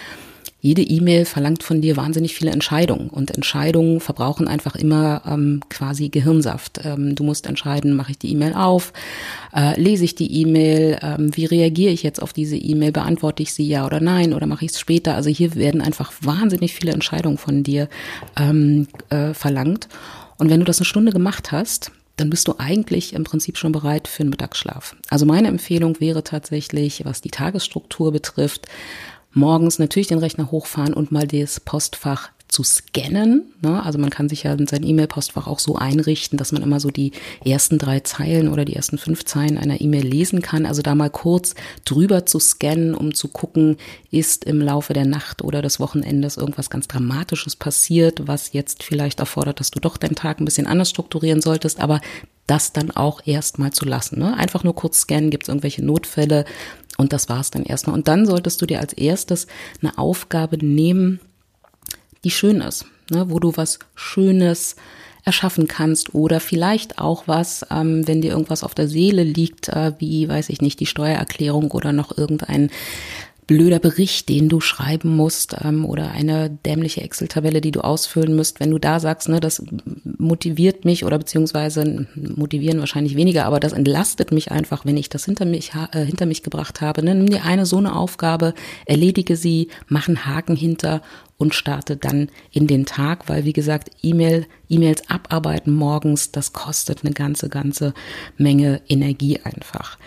jede 0.62 0.84
E-Mail 0.84 1.26
verlangt 1.26 1.64
von 1.64 1.82
dir 1.82 1.98
wahnsinnig 1.98 2.36
viele 2.36 2.52
Entscheidungen 2.52 3.10
und 3.10 3.32
Entscheidungen 3.32 4.00
verbrauchen 4.00 4.48
einfach 4.48 4.76
immer 4.76 5.24
ähm, 5.26 5.62
quasi 5.70 6.10
Gehirnsaft. 6.10 6.82
Ähm, 6.84 7.16
du 7.16 7.24
musst 7.24 7.48
entscheiden, 7.48 7.96
mache 7.96 8.12
ich 8.12 8.20
die 8.20 8.32
E-Mail 8.32 8.54
auf, 8.54 8.94
äh, 9.56 9.80
lese 9.82 10.06
ich 10.06 10.14
die 10.14 10.32
E-Mail, 10.42 11.00
ähm, 11.02 11.36
wie 11.36 11.46
reagiere 11.46 11.92
ich 11.92 12.04
jetzt 12.04 12.22
auf 12.22 12.32
diese 12.32 12.58
E-Mail, 12.58 12.92
beantworte 12.92 13.42
ich 13.42 13.54
sie 13.54 13.68
ja 13.68 13.88
oder 13.88 14.00
nein 14.00 14.34
oder 14.34 14.46
mache 14.46 14.64
ich 14.66 14.72
es 14.72 14.80
später. 14.80 15.16
Also 15.16 15.32
hier 15.32 15.56
werden 15.56 15.82
einfach 15.82 16.14
wahnsinnig 16.22 16.76
viele 16.76 16.92
Entscheidungen 16.92 17.40
von 17.40 17.64
dir 17.64 17.90
ähm, 18.40 18.88
äh, 19.10 19.34
verlangt. 19.34 19.90
Und 20.38 20.52
wenn 20.52 20.60
du 20.60 20.66
das 20.66 20.78
eine 20.78 20.86
Stunde 20.86 21.12
gemacht 21.12 21.52
hast, 21.52 21.92
dann 22.18 22.30
bist 22.30 22.48
du 22.48 22.56
eigentlich 22.60 23.14
im 23.14 23.24
Prinzip 23.24 23.58
schon 23.58 23.72
bereit 23.72 24.08
für 24.08 24.22
einen 24.22 24.30
Mittagsschlaf. 24.30 24.96
Also 25.10 25.26
meine 25.26 25.48
Empfehlung 25.48 26.00
wäre 26.00 26.24
tatsächlich, 26.24 27.04
was 27.04 27.22
die 27.22 27.32
Tagesstruktur 27.32 28.12
betrifft, 28.12 28.68
morgens 29.34 29.80
natürlich 29.80 30.08
den 30.08 30.20
Rechner 30.20 30.52
hochfahren 30.52 30.94
und 30.94 31.12
mal 31.12 31.28
das 31.28 31.60
Postfach 31.60 32.30
zu 32.52 32.64
scannen. 32.64 33.54
Ne? 33.62 33.82
Also 33.82 33.98
man 33.98 34.10
kann 34.10 34.28
sich 34.28 34.44
ja 34.44 34.54
in 34.54 34.68
sein 34.68 34.84
E-Mail-Postfach 34.84 35.48
auch 35.48 35.60
so 35.60 35.78
einrichten, 35.78 36.38
dass 36.38 36.52
man 36.52 36.62
immer 36.62 36.82
so 36.82 36.92
die 36.92 37.14
ersten 37.46 37.78
drei 37.78 38.02
Zeilen 38.02 38.50
oder 38.50 38.66
die 38.66 38.76
ersten 38.76 38.98
fünf 38.98 39.24
Zeilen 39.24 39.58
einer 39.58 39.80
E-Mail 39.80 40.06
lesen 40.06 40.42
kann. 40.42 40.66
Also 40.66 40.82
da 40.82 40.94
mal 40.94 41.10
kurz 41.10 41.56
drüber 41.86 42.26
zu 42.26 42.40
scannen, 42.40 42.94
um 42.94 43.14
zu 43.14 43.30
gucken, 43.30 43.78
ist 44.12 44.44
im 44.44 44.60
Laufe 44.60 44.92
der 44.92 45.06
Nacht 45.06 45.42
oder 45.44 45.62
des 45.62 45.80
Wochenendes 45.80 46.36
irgendwas 46.36 46.70
ganz 46.70 46.90
Dramatisches 46.90 47.56
passiert, 47.56 48.28
was 48.28 48.52
jetzt 48.52 48.84
vielleicht 48.84 49.22
erfordert, 49.22 49.62
dass 49.62 49.72
du 49.72 49.80
doch 49.80 49.96
deinen 49.96 50.16
Tag 50.16 50.42
ein 50.42 50.46
bisschen 50.46 50.68
anders 50.68 50.90
strukturieren 50.90 51.42
solltest, 51.42 51.80
aber 51.80 52.02
das 52.52 52.74
dann 52.74 52.92
auch 52.92 53.22
erstmal 53.26 53.72
zu 53.72 53.86
lassen. 53.86 54.20
Ne? 54.20 54.36
Einfach 54.36 54.66
nur 54.66 54.76
kurz 54.76 55.00
scannen, 55.00 55.30
gibt 55.30 55.44
es 55.44 55.48
irgendwelche 55.48 55.86
Notfälle 55.86 56.44
und 56.98 57.14
das 57.14 57.30
war's 57.30 57.50
dann 57.50 57.64
erstmal. 57.64 57.96
Und 57.96 58.10
dann 58.10 58.26
solltest 58.26 58.62
du 58.62 58.66
dir 58.66 58.82
als 58.82 58.92
erstes 58.92 59.48
eine 59.82 59.98
Aufgabe 59.98 60.58
nehmen, 60.58 61.22
die 62.26 62.30
schön 62.30 62.60
ist, 62.60 62.86
ne, 63.10 63.30
wo 63.30 63.40
du 63.40 63.56
was 63.56 63.80
Schönes 63.96 64.76
erschaffen 65.24 65.70
kannst 65.70 66.14
oder 66.14 66.42
vielleicht 66.42 67.00
auch 67.00 67.24
was, 67.26 67.66
ähm, 67.72 68.06
wenn 68.06 68.22
dir 68.22 68.32
irgendwas 68.32 68.66
auf 68.66 68.76
der 68.76 68.90
Seele 68.90 69.24
liegt, 69.24 69.70
äh, 69.70 69.94
wie, 70.00 70.28
weiß 70.28 70.50
ich 70.50 70.60
nicht, 70.60 70.82
die 70.82 70.88
Steuererklärung 70.88 71.72
oder 71.72 71.94
noch 71.94 72.18
irgendein 72.18 72.70
blöder 73.52 73.80
Bericht, 73.80 74.30
den 74.30 74.48
du 74.48 74.62
schreiben 74.62 75.14
musst 75.18 75.58
ähm, 75.62 75.84
oder 75.84 76.12
eine 76.12 76.50
dämliche 76.50 77.02
Excel-Tabelle, 77.02 77.60
die 77.60 77.72
du 77.72 77.82
ausfüllen 77.82 78.34
musst, 78.34 78.62
wenn 78.62 78.72
du 78.72 78.80
da 78.80 79.02
sagst, 79.02 79.28
ne, 79.28 79.42
das 79.42 79.62
motiviert 80.06 80.86
mich 80.86 81.04
oder 81.04 81.18
beziehungsweise 81.18 82.08
motivieren 82.16 82.80
wahrscheinlich 82.80 83.18
weniger, 83.18 83.44
aber 83.44 83.60
das 83.60 83.74
entlastet 83.74 84.32
mich 84.32 84.52
einfach, 84.54 84.86
wenn 84.86 84.96
ich 84.96 85.10
das 85.10 85.26
hinter 85.26 85.44
mich 85.44 85.74
äh, 85.92 86.06
hinter 86.06 86.28
mich 86.28 86.44
gebracht 86.44 86.80
habe. 86.80 87.04
Ne? 87.04 87.14
Nimm 87.14 87.30
dir 87.30 87.44
eine 87.44 87.66
so 87.66 87.78
eine 87.78 87.94
Aufgabe, 87.94 88.54
erledige 88.86 89.36
sie, 89.36 89.68
mach 89.90 90.08
einen 90.08 90.26
Haken 90.26 90.56
hinter 90.56 91.02
und 91.38 91.54
starte 91.54 91.98
dann 91.98 92.30
in 92.52 92.68
den 92.68 92.86
Tag, 92.86 93.28
weil 93.28 93.44
wie 93.44 93.52
gesagt, 93.52 93.90
E-Mail, 94.02 94.46
E-Mails 94.70 95.10
abarbeiten 95.10 95.74
morgens, 95.74 96.32
das 96.32 96.54
kostet 96.54 97.04
eine 97.04 97.14
ganze, 97.14 97.50
ganze 97.50 97.94
Menge 98.38 98.82
Energie 98.88 99.42
einfach. 99.44 99.98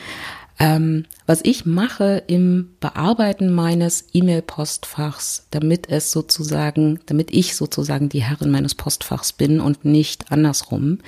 Ähm, 0.58 1.06
was 1.26 1.40
ich 1.42 1.66
mache 1.66 2.23
im 2.26 2.76
Bearbeiten 2.78 3.52
meines 3.52 4.06
E-Mail-Postfachs, 4.12 5.46
damit 5.50 5.88
es 5.88 6.12
sozusagen, 6.12 7.00
damit 7.06 7.32
ich 7.32 7.56
sozusagen 7.56 8.08
die 8.08 8.23
Herrin 8.23 8.50
meines 8.50 8.75
Postfachs 8.75 9.32
bin 9.32 9.58
und 9.58 9.84
nicht 9.84 10.30
andersrum, 10.30 10.99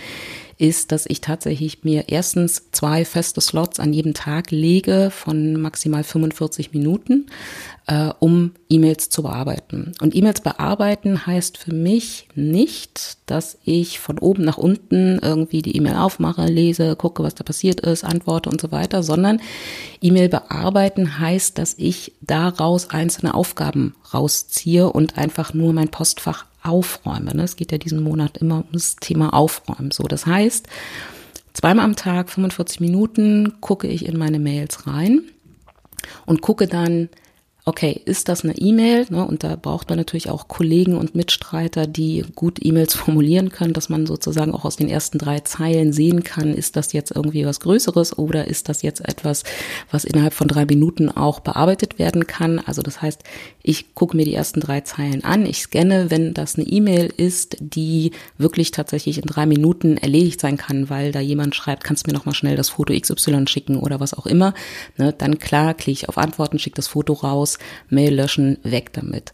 ist, 0.59 0.93
dass 0.93 1.07
ich 1.07 1.21
tatsächlich 1.21 1.85
mir 1.85 2.09
erstens 2.09 2.71
zwei 2.73 3.05
feste 3.05 3.41
Slots 3.41 3.79
an 3.79 3.93
jedem 3.93 4.15
Tag 4.15 4.51
lege 4.51 5.11
von 5.11 5.61
maximal 5.61 6.03
45 6.03 6.73
Minuten, 6.73 7.27
äh, 7.87 8.11
um 8.21 8.53
E-Mails 8.69 9.11
zu 9.11 9.23
bearbeiten. 9.23 9.93
Und 10.01 10.15
E-Mails 10.15 10.41
bearbeiten 10.41 11.27
heißt 11.27 11.59
für 11.59 11.75
mich 11.75 12.29
nicht, 12.35 13.19
dass 13.27 13.59
ich 13.65 14.01
von 14.01 14.19
oben 14.19 14.45
nach 14.45 14.57
unten 14.57 15.19
irgendwie 15.21 15.63
die 15.63 15.77
E-Mail 15.77 15.97
aufmache, 15.97 16.47
lese, 16.47 16.97
gucke, 16.97 17.23
was 17.23 17.35
da 17.35 17.45
passiert 17.45 17.81
ist, 17.81 18.05
antworte 18.05 18.49
und 18.49 18.61
so 18.61 18.73
weiter, 18.73 19.03
sondern 19.03 19.41
E-Mail 20.01 20.29
bearbeiten 20.29 21.19
heißt, 21.19 21.59
dass 21.59 21.75
ich 21.77 22.13
daraus 22.23 22.91
einzelne 22.91 23.35
Aufgaben 23.35 23.95
rausziehe 24.15 24.91
und 24.91 25.19
einfach 25.19 25.53
nur 25.53 25.73
mein 25.73 25.89
Postfach 25.89 26.47
aufräume. 26.67 27.35
Ne? 27.35 27.45
Es 27.45 27.57
geht 27.57 27.73
ja 27.73 27.79
diesen 27.79 28.03
Monat 28.03 28.39
immer 28.39 28.59
um 28.59 28.73
das 28.73 28.97
Thema 28.97 29.33
Aufräumen. 29.33 29.91
So, 29.91 30.05
das 30.05 30.27
heißt, 30.27 30.67
zweimal 31.53 31.85
am 31.85 31.97
Tag, 31.97 32.31
45 32.31 32.81
Minuten, 32.81 33.61
gucke 33.61 33.89
ich 33.89 34.07
in 34.07 34.19
meine 34.19 34.39
Mails 34.39 34.87
rein 34.87 35.23
und 36.25 36.43
gucke 36.43 36.67
dann, 36.67 37.09
okay, 37.69 38.01
ist 38.05 38.29
das 38.29 38.45
eine 38.45 38.57
E-Mail? 38.57 39.07
Ne? 39.11 39.27
Und 39.27 39.43
da 39.43 39.57
braucht 39.57 39.89
man 39.89 39.99
natürlich 39.99 40.31
auch 40.31 40.47
Kollegen 40.47 40.97
und 40.97 41.17
Mitstreiter, 41.17 41.89
die 41.89 42.25
gut 42.37 42.65
E-Mails 42.65 42.95
formulieren 42.95 43.51
können, 43.51 43.73
dass 43.73 43.89
man 43.89 44.07
sozusagen 44.07 44.55
auch 44.55 44.65
aus 44.65 44.77
den 44.77 44.89
ersten 44.89 45.19
drei 45.19 45.41
Zeilen 45.41 45.93
sehen 45.93 46.23
kann, 46.23 46.55
ist 46.55 46.77
das 46.77 46.93
jetzt 46.93 47.11
irgendwie 47.11 47.45
was 47.45 47.59
Größeres 47.59 48.17
oder 48.19 48.47
ist 48.47 48.69
das 48.69 48.83
jetzt 48.83 49.07
etwas, 49.07 49.43
was 49.91 50.05
innerhalb 50.05 50.33
von 50.33 50.47
drei 50.47 50.65
Minuten 50.65 51.11
auch 51.11 51.41
bearbeitet 51.41 51.99
werden 51.99 52.29
kann? 52.29 52.61
Also 52.61 52.83
das 52.83 53.03
heißt, 53.03 53.25
ich 53.65 53.97
gucke 53.97 54.17
mir 54.17 54.25
die 54.25 54.35
ersten 54.35 54.61
drei 54.61 54.83
Zeilen 54.83 55.25
an, 55.25 55.45
ich 55.45 55.63
scanne, 55.63 56.09
wenn 56.09 56.35
das 56.35 56.55
eine 56.55 56.69
E-Mail 56.69 57.13
ist, 57.17 57.57
die 57.59 58.13
wirklich 58.39 58.71
tatsächlich 58.71 59.19
in 59.19 59.25
drei 59.25 59.45
Minuten 59.45 59.97
erledigt 59.97 60.41
sein 60.41 60.57
kann, 60.57 60.89
weil 60.89 61.11
da 61.11 61.19
jemand 61.19 61.57
schreibt, 61.57 61.83
kannst 61.83 62.07
du 62.07 62.11
mir 62.13 62.17
noch 62.17 62.27
mal 62.27 62.35
schnell 62.35 62.55
das 62.55 62.69
Foto 62.69 62.95
XY 62.97 63.49
schicken 63.49 63.77
oder 63.77 63.99
was 63.99 64.15
auch 64.15 64.27
immer, 64.27 64.55
ne? 64.99 65.13
dann 65.13 65.41
klar, 65.41 65.75
klicke 65.75 65.91
ich 65.91 66.09
auf 66.09 66.17
Antworten, 66.17 66.61
schicke 66.61 66.77
das 66.77 66.87
Foto 66.87 67.13
raus, 67.13 67.56
Mail 67.89 68.15
löschen, 68.15 68.59
weg 68.63 68.93
damit. 68.93 69.33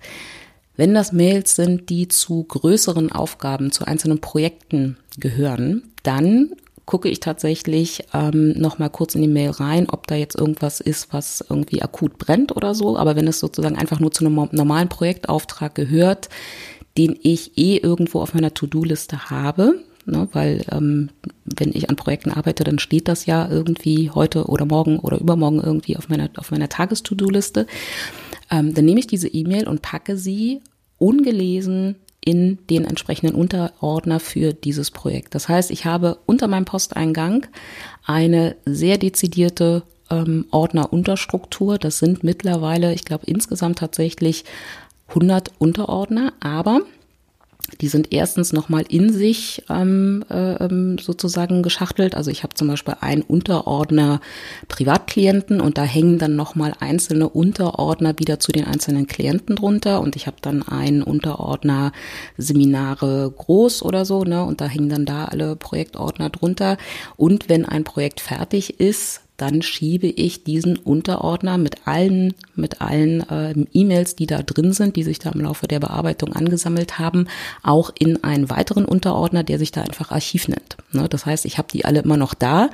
Wenn 0.76 0.94
das 0.94 1.12
Mails 1.12 1.54
sind, 1.54 1.90
die 1.90 2.08
zu 2.08 2.44
größeren 2.44 3.12
Aufgaben, 3.12 3.72
zu 3.72 3.84
einzelnen 3.84 4.20
Projekten 4.20 4.96
gehören, 5.18 5.82
dann 6.02 6.50
gucke 6.86 7.08
ich 7.08 7.20
tatsächlich 7.20 8.04
ähm, 8.12 8.52
noch 8.58 8.78
mal 8.78 8.88
kurz 8.88 9.14
in 9.14 9.22
die 9.22 9.28
Mail 9.28 9.50
rein, 9.50 9.88
ob 9.88 10.06
da 10.06 10.14
jetzt 10.14 10.36
irgendwas 10.36 10.80
ist, 10.80 11.12
was 11.12 11.44
irgendwie 11.48 11.82
akut 11.82 12.18
brennt 12.18 12.56
oder 12.56 12.74
so. 12.74 12.96
Aber 12.96 13.16
wenn 13.16 13.28
es 13.28 13.38
sozusagen 13.38 13.76
einfach 13.76 14.00
nur 14.00 14.10
zu 14.10 14.26
einem 14.26 14.48
normalen 14.50 14.88
Projektauftrag 14.88 15.74
gehört, 15.74 16.28
den 16.98 17.18
ich 17.22 17.56
eh 17.56 17.76
irgendwo 17.76 18.20
auf 18.20 18.34
meiner 18.34 18.52
To-Do-Liste 18.52 19.30
habe, 19.30 19.82
ne, 20.06 20.28
weil 20.32 20.64
ähm, 20.70 21.10
wenn 21.44 21.70
ich 21.72 21.90
an 21.90 21.96
Projekten 21.96 22.30
arbeite, 22.30 22.64
dann 22.64 22.78
steht 22.78 23.08
das 23.08 23.26
ja 23.26 23.48
irgendwie 23.48 24.10
heute 24.10 24.46
oder 24.46 24.64
morgen 24.64 24.98
oder 24.98 25.18
übermorgen 25.18 25.60
irgendwie 25.60 25.96
auf 25.96 26.08
meiner, 26.08 26.30
auf 26.36 26.50
meiner 26.50 26.68
Tages-To-Do-Liste. 26.68 27.66
Ähm, 28.50 28.74
dann 28.74 28.84
nehme 28.84 29.00
ich 29.00 29.06
diese 29.06 29.28
E-Mail 29.28 29.68
und 29.68 29.82
packe 29.82 30.16
sie 30.16 30.60
ungelesen 30.98 31.96
in 32.24 32.58
den 32.70 32.84
entsprechenden 32.84 33.34
Unterordner 33.34 34.20
für 34.20 34.52
dieses 34.52 34.90
Projekt. 34.90 35.34
Das 35.34 35.48
heißt, 35.48 35.70
ich 35.70 35.84
habe 35.84 36.18
unter 36.26 36.46
meinem 36.46 36.64
Posteingang 36.64 37.46
eine 38.04 38.54
sehr 38.64 38.96
dezidierte 38.96 39.82
ähm, 40.08 40.46
Ordner-Unterstruktur. 40.52 41.78
Das 41.78 41.98
sind 41.98 42.22
mittlerweile, 42.22 42.94
ich 42.94 43.04
glaube, 43.04 43.26
insgesamt 43.26 43.78
tatsächlich 43.78 44.44
100 45.08 45.50
Unterordner, 45.58 46.32
aber 46.40 46.82
die 47.80 47.88
sind 47.88 48.12
erstens 48.12 48.52
nochmal 48.52 48.84
in 48.88 49.12
sich 49.12 49.62
ähm, 49.70 50.24
äh, 50.28 50.54
ähm, 50.64 50.98
sozusagen 50.98 51.62
geschachtelt. 51.62 52.14
Also 52.14 52.30
ich 52.30 52.42
habe 52.42 52.54
zum 52.54 52.68
Beispiel 52.68 52.94
einen 53.00 53.22
Unterordner 53.22 54.20
Privatklienten 54.68 55.60
und 55.60 55.78
da 55.78 55.84
hängen 55.84 56.18
dann 56.18 56.36
nochmal 56.36 56.74
einzelne 56.80 57.28
Unterordner 57.28 58.18
wieder 58.18 58.40
zu 58.40 58.52
den 58.52 58.66
einzelnen 58.66 59.06
Klienten 59.06 59.56
drunter 59.56 60.00
und 60.00 60.16
ich 60.16 60.26
habe 60.26 60.36
dann 60.42 60.62
einen 60.62 61.02
Unterordner 61.02 61.92
Seminare 62.36 63.32
groß 63.36 63.82
oder 63.82 64.04
so, 64.04 64.24
ne? 64.24 64.44
Und 64.44 64.60
da 64.60 64.66
hängen 64.66 64.88
dann 64.88 65.06
da 65.06 65.26
alle 65.26 65.56
Projektordner 65.56 66.30
drunter. 66.30 66.76
Und 67.16 67.48
wenn 67.48 67.64
ein 67.64 67.84
Projekt 67.84 68.20
fertig 68.20 68.80
ist, 68.80 69.22
dann 69.42 69.60
schiebe 69.60 70.06
ich 70.06 70.44
diesen 70.44 70.76
Unterordner 70.76 71.58
mit 71.58 71.88
allen, 71.88 72.32
mit 72.54 72.80
allen 72.80 73.28
äh, 73.28 73.54
E-Mails, 73.72 74.14
die 74.14 74.26
da 74.26 74.40
drin 74.40 74.72
sind, 74.72 74.94
die 74.94 75.02
sich 75.02 75.18
da 75.18 75.30
im 75.30 75.40
Laufe 75.40 75.66
der 75.66 75.80
Bearbeitung 75.80 76.32
angesammelt 76.32 77.00
haben, 77.00 77.26
auch 77.64 77.90
in 77.98 78.22
einen 78.22 78.50
weiteren 78.50 78.84
Unterordner, 78.84 79.42
der 79.42 79.58
sich 79.58 79.72
da 79.72 79.82
einfach 79.82 80.12
Archiv 80.12 80.46
nennt. 80.46 80.76
Ne? 80.92 81.08
Das 81.08 81.26
heißt, 81.26 81.44
ich 81.44 81.58
habe 81.58 81.66
die 81.72 81.84
alle 81.84 82.02
immer 82.02 82.16
noch 82.16 82.34
da 82.34 82.70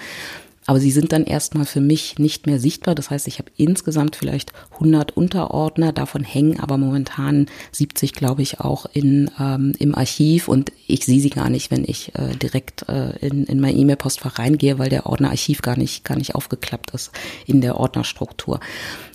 aber 0.69 0.81
sie 0.81 0.91
sind 0.91 1.13
dann 1.13 1.25
erstmal 1.25 1.65
für 1.65 1.81
mich 1.81 2.19
nicht 2.19 2.47
mehr 2.47 2.61
sichtbar. 2.61 2.95
Das 2.95 3.09
heißt, 3.09 3.27
ich 3.27 3.39
habe 3.39 3.51
insgesamt 3.57 4.17
vielleicht 4.17 4.53
100 4.75 5.17
Unterordner, 5.17 5.95
davon 5.95 6.23
hängen 6.25 6.61
aber 6.61 6.77
momentan 6.77 7.47
70, 7.73 8.13
glaube 8.13 8.43
ich, 8.43 8.61
auch 8.61 8.85
in, 8.93 9.31
ähm, 9.41 9.73
im 9.79 9.95
Archiv 9.95 10.47
und 10.47 10.71
ich 10.87 11.07
sehe 11.07 11.21
sie 11.21 11.31
gar 11.31 11.49
nicht, 11.49 11.71
wenn 11.71 11.85
ich 11.85 12.15
äh, 12.17 12.37
direkt 12.37 12.87
äh, 12.87 13.17
in, 13.27 13.45
in 13.45 13.61
mein 13.61 13.79
E-Mail-Postfach 13.79 14.39
reingehe, 14.39 14.79
weil 14.79 14.91
der 14.91 15.07
Ordner 15.07 15.31
Archiv 15.31 15.63
gar 15.63 15.79
nicht, 15.79 16.05
gar 16.05 16.19
nicht 16.19 16.35
aufgeklappt 16.35 16.91
ist 16.91 17.13
in 17.47 17.63
der 17.63 17.81
Ordnerstruktur. 17.81 18.61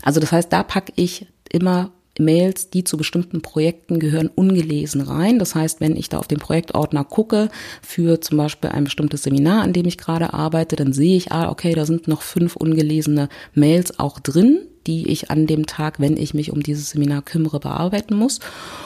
Also 0.02 0.20
das 0.20 0.32
heißt, 0.32 0.52
da 0.52 0.64
packe 0.64 0.92
ich 0.96 1.28
immer 1.52 1.92
Mails, 2.20 2.70
die 2.70 2.84
zu 2.84 2.98
bestimmten 2.98 3.42
Projekten 3.42 4.00
gehören, 4.00 4.30
ungelesen 4.34 5.02
rein. 5.02 5.40
Das 5.40 5.56
heißt, 5.56 5.82
wenn 5.82 5.96
ich 5.96 6.10
da 6.10 6.20
auf 6.20 6.28
den 6.28 6.40
Projektordner 6.40 7.04
gucke 7.04 7.50
für 7.82 8.22
zum 8.22 8.38
Beispiel 8.38 8.70
ein 8.70 8.84
bestimmtes 8.84 9.24
Seminar, 9.24 9.64
an 9.64 9.74
dem 9.74 9.88
ich 9.88 9.98
gerade 9.98 10.34
arbeite, 10.34 10.76
dann 10.76 10.94
sehe 10.94 11.18
ich, 11.18 11.32
ah, 11.32 11.50
okay, 11.50 11.74
da 11.74 11.86
sind 11.86 12.08
noch 12.08 12.22
fünf 12.22 12.56
ungelesene 12.56 13.30
Mails 13.54 14.00
auch 14.00 14.20
drin, 14.20 14.60
die 14.88 15.08
ich 15.08 15.32
an 15.32 15.48
dem 15.48 15.66
Tag, 15.66 16.00
wenn 16.00 16.18
ich 16.18 16.34
mich 16.34 16.52
um 16.52 16.62
dieses 16.62 16.92
Seminar 16.92 17.22
kümmere, 17.22 17.60
bearbeiten 17.60 18.16
muss. 18.16 18.40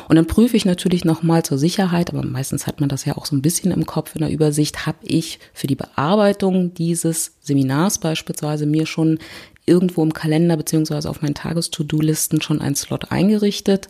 Und 0.08 0.16
dann 0.16 0.28
prüfe 0.28 0.56
ich 0.56 0.66
natürlich 0.66 1.06
nochmal 1.06 1.44
zur 1.44 1.58
Sicherheit, 1.58 2.14
aber 2.14 2.24
meistens 2.24 2.68
hat 2.68 2.80
man 2.80 2.90
das 2.90 3.06
ja 3.06 3.18
auch 3.18 3.26
so 3.26 3.36
ein 3.36 3.42
bisschen 3.42 3.72
im 3.72 3.86
Kopf 3.86 4.16
in 4.16 4.22
der 4.22 4.30
Übersicht, 4.32 4.86
habe 4.86 5.00
ich 5.04 5.40
für 5.54 5.68
die 5.68 5.76
Bearbeitung 5.76 6.74
dieses 6.74 7.34
Seminars 7.42 7.98
beispielsweise 7.98 8.66
mir 8.66 8.86
schon 8.86 9.20
irgendwo 9.68 10.02
im 10.02 10.14
Kalender 10.14 10.58
beziehungsweise 10.58 11.10
auf 11.10 11.22
meinen 11.22 11.36
Tages-To-Do-Listen 11.36 12.42
schon 12.42 12.62
einen 12.62 12.76
Slot 12.76 13.12
eingerichtet. 13.12 13.88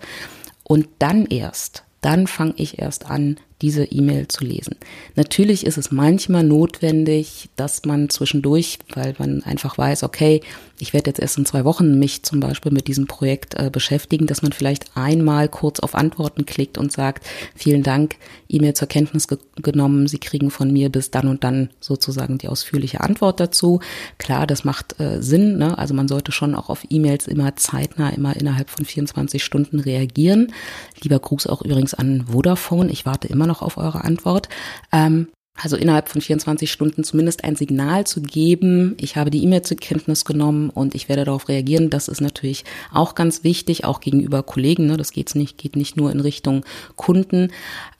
Und 0.63 0.89
dann 1.00 1.25
erst, 1.25 1.84
dann 2.01 2.27
fange 2.27 2.55
ich 2.57 2.79
erst 2.79 3.10
an, 3.10 3.38
diese 3.62 3.86
E-Mail 3.86 4.28
zu 4.28 4.44
lesen. 4.44 4.76
Natürlich 5.16 5.66
ist 5.66 5.78
es 5.78 5.92
manchmal 5.92 6.44
notwendig, 6.44 7.50
dass 7.56 7.86
man 7.86 8.10
zwischendurch, 8.10 8.78
weil 8.94 9.16
man 9.18 9.42
einfach 9.44 9.78
weiß, 9.78 10.04
okay, 10.04 10.42
ich 10.80 10.94
werde 10.94 11.10
jetzt 11.10 11.20
erst 11.20 11.40
in 11.40 11.46
zwei 11.46 11.66
Wochen 11.66 11.98
mich 11.98 12.22
zum 12.24 12.40
Beispiel 12.40 12.72
mit 12.72 12.88
diesem 12.88 13.08
Projekt 13.08 13.56
äh, 13.56 13.72
beschäftigen, 13.72 14.28
dass 14.28 14.44
man 14.44 14.52
vielleicht 14.52 14.96
einmal 14.96 15.50
kurz 15.50 15.80
auf 15.80 15.96
Antworten 15.96 16.46
klickt 16.46 16.78
und 16.78 16.92
sagt, 16.92 17.26
vielen 17.56 17.82
Dank, 17.82 18.16
E-Mail 18.48 18.76
zur 18.76 18.88
Kenntnis 18.88 19.28
ge 19.28 19.40
genommen, 19.56 20.08
Sie 20.08 20.20
kriegen 20.20 20.52
von 20.52 20.72
mir 20.72 20.90
bis 20.90 21.10
dann 21.10 21.28
und 21.28 21.44
dann 21.44 21.72
sozusagen 21.80 22.38
die 22.38 22.48
ausführliche 22.48 23.02
Antwort 23.02 23.40
dazu. 23.40 23.80
Klar, 24.20 24.46
das 24.46 24.64
macht 24.64 25.00
äh, 25.00 25.20
Sinn, 25.22 25.58
ne? 25.58 25.78
also 25.78 25.96
man 25.96 26.08
sollte 26.08 26.32
schon 26.32 26.54
auch 26.54 26.70
auf 26.70 26.86
E-Mails 26.90 27.28
immer 27.28 27.56
zeitnah, 27.56 28.10
immer 28.10 28.36
innerhalb 28.36 28.70
von 28.70 28.86
24 28.86 29.44
Stunden 29.44 29.80
reagieren. 29.80 30.54
Lieber 31.02 31.20
Gruß 31.20 31.48
auch 31.48 31.64
übrigens 31.64 31.96
an 31.96 32.28
Vodafone, 32.28 32.92
ich 32.92 33.08
warte 33.08 33.28
immer 33.28 33.47
noch 33.48 33.62
auf 33.62 33.77
eure 33.77 34.04
Antwort. 34.04 34.50
Ähm, 34.92 35.27
also 35.60 35.75
innerhalb 35.75 36.08
von 36.08 36.22
24 36.22 36.72
Stunden 36.72 37.04
zumindest 37.04 37.44
ein 37.44 37.56
Signal 37.56 38.06
zu 38.06 38.22
geben, 38.22 38.96
ich 39.01 39.16
habe 39.16 39.32
die 39.32 39.44
E-Mail 39.44 39.63
zur 39.63 39.77
Kenntnis 39.77 40.24
genommen 40.24 40.70
und 40.70 40.94
ich 40.94 41.10
werde 41.10 41.25
darauf 41.25 41.50
reagieren. 41.50 41.89
Das 41.89 42.08
ist 42.08 42.22
natürlich 42.22 42.63
auch 42.94 43.16
ganz 43.16 43.44
wichtig, 43.44 43.84
auch 43.84 44.00
gegenüber 44.00 44.44
Kollegen. 44.44 44.86
Ne? 44.86 44.98
Das 44.98 45.12
geht's 45.12 45.34
nicht, 45.34 45.58
geht 45.58 45.75
nicht 45.75 45.98
nur 45.98 46.12
in 46.12 46.20
Richtung 46.20 46.63
Kunden. 46.96 47.51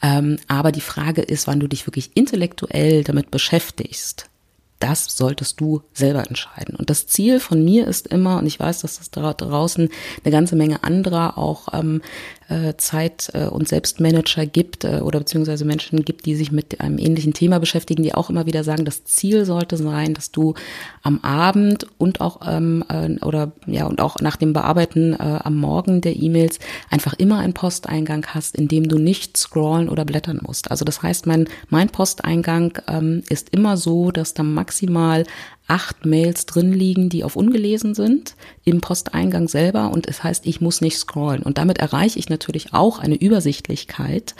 Ähm, 0.04 0.38
aber 0.48 0.72
die 0.72 0.82
Frage 0.82 1.24
ist, 1.24 1.48
wann 1.48 1.60
du 1.60 1.68
dich 1.68 1.88
wirklich 1.88 2.12
intellektuell 2.14 3.04
damit 3.04 3.32
beschäftigst 3.32 4.30
das 4.80 5.18
solltest 5.18 5.60
du 5.60 5.82
selber 5.94 6.28
entscheiden. 6.28 6.76
Und 6.76 6.90
das 6.90 7.08
Ziel 7.08 7.40
von 7.40 7.64
mir 7.64 7.88
ist 7.88 8.08
immer, 8.08 8.38
und 8.38 8.46
ich 8.46 8.60
weiß, 8.60 8.82
dass 8.82 9.00
es 9.00 9.10
da 9.12 9.34
draußen 9.34 9.90
eine 10.24 10.32
ganze 10.32 10.56
Menge 10.56 10.84
anderer 10.84 11.38
auch 11.38 11.70
ähm, 11.74 12.02
äh, 12.50 12.76
Zeit- 12.78 13.32
äh, 13.34 13.48
und 13.48 13.68
Selbstmanager 13.68 14.46
gibt 14.46 14.86
äh, 14.86 15.02
oder 15.02 15.20
beziehungsweise 15.20 15.66
Menschen 15.66 16.06
gibt, 16.06 16.26
die 16.26 16.36
sich 16.36 16.52
mit 16.52 16.80
einem 16.80 16.98
ähnlichen 16.98 17.34
Thema 17.34 17.60
beschäftigen, 17.60 18.04
die 18.04 18.14
auch 18.14 18.30
immer 18.30 18.46
wieder 18.46 18.64
sagen, 18.64 18.86
das 18.86 19.04
Ziel 19.04 19.46
sollte 19.46 19.78
sein, 19.78 20.14
dass 20.14 20.32
du 20.32 20.54
am 21.04 21.20
Abend 21.22 21.88
und 21.98 22.22
auch 22.22 22.40
ähm, 22.48 22.84
äh, 22.90 23.24
oder 23.26 23.52
ja 23.66 23.86
und 23.86 24.00
auch 24.00 24.18
nach 24.22 24.38
dem 24.38 24.54
Bearbeiten 24.54 25.14
äh, 25.14 25.40
am 25.44 25.56
Morgen 25.56 26.02
der 26.02 26.16
E-Mails 26.16 26.60
einfach 26.90 27.14
immer 27.14 27.40
einen 27.40 27.54
Posteingang 27.54 28.26
hast, 28.28 28.56
in 28.56 28.68
dem 28.68 28.88
du 28.88 28.98
nicht 28.98 29.38
scrollen 29.38 29.90
oder 29.90 30.06
blättern 30.06 30.40
musst. 30.42 30.72
Also 30.72 30.86
das 30.86 31.02
heißt, 31.02 31.26
mein 31.28 31.48
mein 31.70 31.90
Posteingang 31.90 32.78
ähm, 32.88 33.24
ist 33.30 33.50
immer 33.50 33.76
so, 33.78 34.12
dass 34.12 34.34
da 34.34 34.44
acht 35.68 36.06
Mails 36.06 36.46
drin 36.46 36.72
liegen, 36.72 37.10
die 37.10 37.24
auf 37.24 37.36
ungelesen 37.36 37.94
sind 37.94 38.36
im 38.64 38.82
Posteingang 38.82 39.48
selber. 39.48 39.92
Und 39.92 40.08
es 40.08 40.24
heißt, 40.24 40.46
ich 40.46 40.62
muss 40.62 40.82
nicht 40.82 40.98
scrollen. 40.98 41.44
Und 41.44 41.58
damit 41.58 41.78
erreiche 41.78 42.20
ich 42.20 42.30
natürlich 42.30 42.74
auch 42.74 43.00
eine 43.00 43.16
Übersichtlichkeit, 43.16 44.34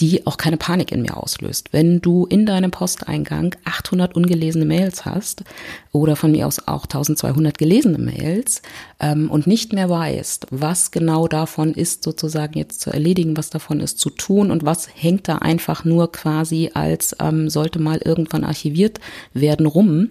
die 0.00 0.26
auch 0.26 0.36
keine 0.36 0.56
Panik 0.56 0.90
in 0.90 1.02
mir 1.02 1.16
auslöst. 1.16 1.72
Wenn 1.72 2.00
du 2.00 2.26
in 2.26 2.46
deinem 2.46 2.70
Posteingang 2.70 3.54
800 3.64 4.14
ungelesene 4.16 4.64
Mails 4.64 5.04
hast 5.04 5.44
oder 5.92 6.16
von 6.16 6.32
mir 6.32 6.46
aus 6.46 6.66
auch 6.66 6.84
1200 6.84 7.56
gelesene 7.56 7.98
Mails 7.98 8.62
ähm, 8.98 9.30
und 9.30 9.46
nicht 9.46 9.72
mehr 9.72 9.88
weißt, 9.88 10.48
was 10.50 10.90
genau 10.90 11.28
davon 11.28 11.74
ist 11.74 12.02
sozusagen 12.02 12.58
jetzt 12.58 12.80
zu 12.80 12.90
erledigen, 12.90 13.36
was 13.36 13.50
davon 13.50 13.80
ist 13.80 13.98
zu 13.98 14.10
tun 14.10 14.50
und 14.50 14.64
was 14.64 14.88
hängt 14.92 15.28
da 15.28 15.38
einfach 15.38 15.84
nur 15.84 16.10
quasi 16.10 16.70
als 16.74 17.16
ähm, 17.20 17.48
sollte 17.48 17.78
mal 17.78 18.00
irgendwann 18.04 18.44
archiviert 18.44 18.98
werden 19.32 19.66
rum, 19.66 20.10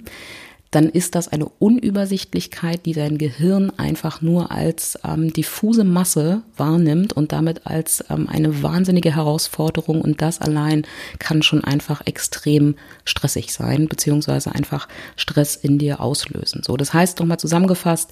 dann 0.74 0.90
ist 0.90 1.14
das 1.14 1.28
eine 1.28 1.46
Unübersichtlichkeit, 1.60 2.86
die 2.86 2.94
dein 2.94 3.20
Gehirn 3.20 3.72
einfach 3.78 4.22
nur 4.22 4.52
als 4.52 4.98
ähm, 5.04 5.32
diffuse 5.32 5.84
Masse 5.84 6.42
wahrnimmt 6.58 7.14
und 7.14 7.32
damit 7.32 7.68
als 7.68 8.04
ähm, 8.10 8.28
eine 8.28 8.64
wahnsinnige 8.64 9.16
Herausforderung. 9.16 10.02
Und 10.02 10.22
das 10.22 10.42
allein 10.42 10.88
kann 11.20 11.44
schon 11.44 11.64
einfach 11.64 12.02
extrem 12.06 12.76
stressig 13.06 13.54
sein, 13.54 13.88
beziehungsweise 13.88 14.56
einfach 14.56 14.88
Stress 15.16 15.56
in 15.56 15.78
dir 15.78 16.02
auslösen. 16.02 16.64
So, 16.66 16.76
das 16.76 16.94
heißt 16.94 17.20
nochmal 17.20 17.40
zusammengefasst, 17.40 18.10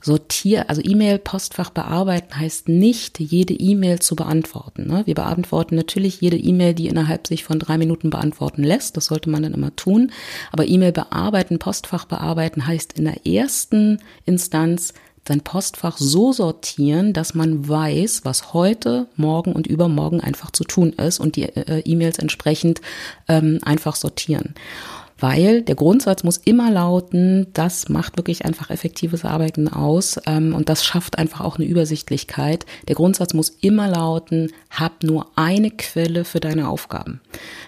Sortier, 0.00 0.70
also 0.70 0.80
E-Mail-Postfach 0.84 1.70
bearbeiten 1.70 2.38
heißt 2.38 2.68
nicht, 2.68 3.18
jede 3.18 3.54
E-Mail 3.54 3.98
zu 3.98 4.14
beantworten. 4.14 4.86
Ne? 4.86 5.02
Wir 5.06 5.14
beantworten 5.14 5.74
natürlich 5.74 6.20
jede 6.20 6.36
E-Mail, 6.36 6.74
die 6.74 6.86
innerhalb 6.86 7.26
sich 7.26 7.44
von 7.44 7.58
drei 7.58 7.78
Minuten 7.78 8.10
beantworten 8.10 8.62
lässt. 8.62 8.96
Das 8.96 9.06
sollte 9.06 9.28
man 9.28 9.42
dann 9.42 9.54
immer 9.54 9.74
tun. 9.74 10.12
Aber 10.52 10.68
E-Mail 10.68 10.92
bearbeiten, 10.92 11.58
Postfach 11.58 12.04
bearbeiten 12.04 12.66
heißt 12.66 12.92
in 12.92 13.06
der 13.06 13.26
ersten 13.26 13.98
Instanz 14.24 14.94
sein 15.26 15.42
Postfach 15.42 15.98
so 15.98 16.32
sortieren, 16.32 17.12
dass 17.12 17.34
man 17.34 17.68
weiß, 17.68 18.22
was 18.24 18.54
heute, 18.54 19.08
morgen 19.16 19.52
und 19.52 19.66
übermorgen 19.66 20.20
einfach 20.20 20.50
zu 20.52 20.64
tun 20.64 20.94
ist 20.94 21.20
und 21.20 21.36
die 21.36 21.42
äh, 21.42 21.82
E-Mails 21.84 22.18
entsprechend 22.18 22.80
ähm, 23.28 23.58
einfach 23.62 23.94
sortieren 23.94 24.54
weil 25.18 25.62
der 25.62 25.74
Grundsatz 25.74 26.22
muss 26.24 26.36
immer 26.36 26.70
lauten, 26.70 27.48
das 27.52 27.88
macht 27.88 28.16
wirklich 28.16 28.44
einfach 28.44 28.70
effektives 28.70 29.24
Arbeiten 29.24 29.68
aus 29.68 30.20
ähm, 30.26 30.54
und 30.54 30.68
das 30.68 30.84
schafft 30.84 31.18
einfach 31.18 31.40
auch 31.40 31.56
eine 31.56 31.66
Übersichtlichkeit. 31.66 32.66
Der 32.86 32.94
Grundsatz 32.94 33.34
muss 33.34 33.50
immer 33.60 33.88
lauten, 33.88 34.52
hab 34.70 35.02
nur 35.02 35.26
eine 35.36 35.70
Quelle 35.70 36.24
für 36.24 36.40
deine 36.40 36.68
Aufgaben. 36.68 37.20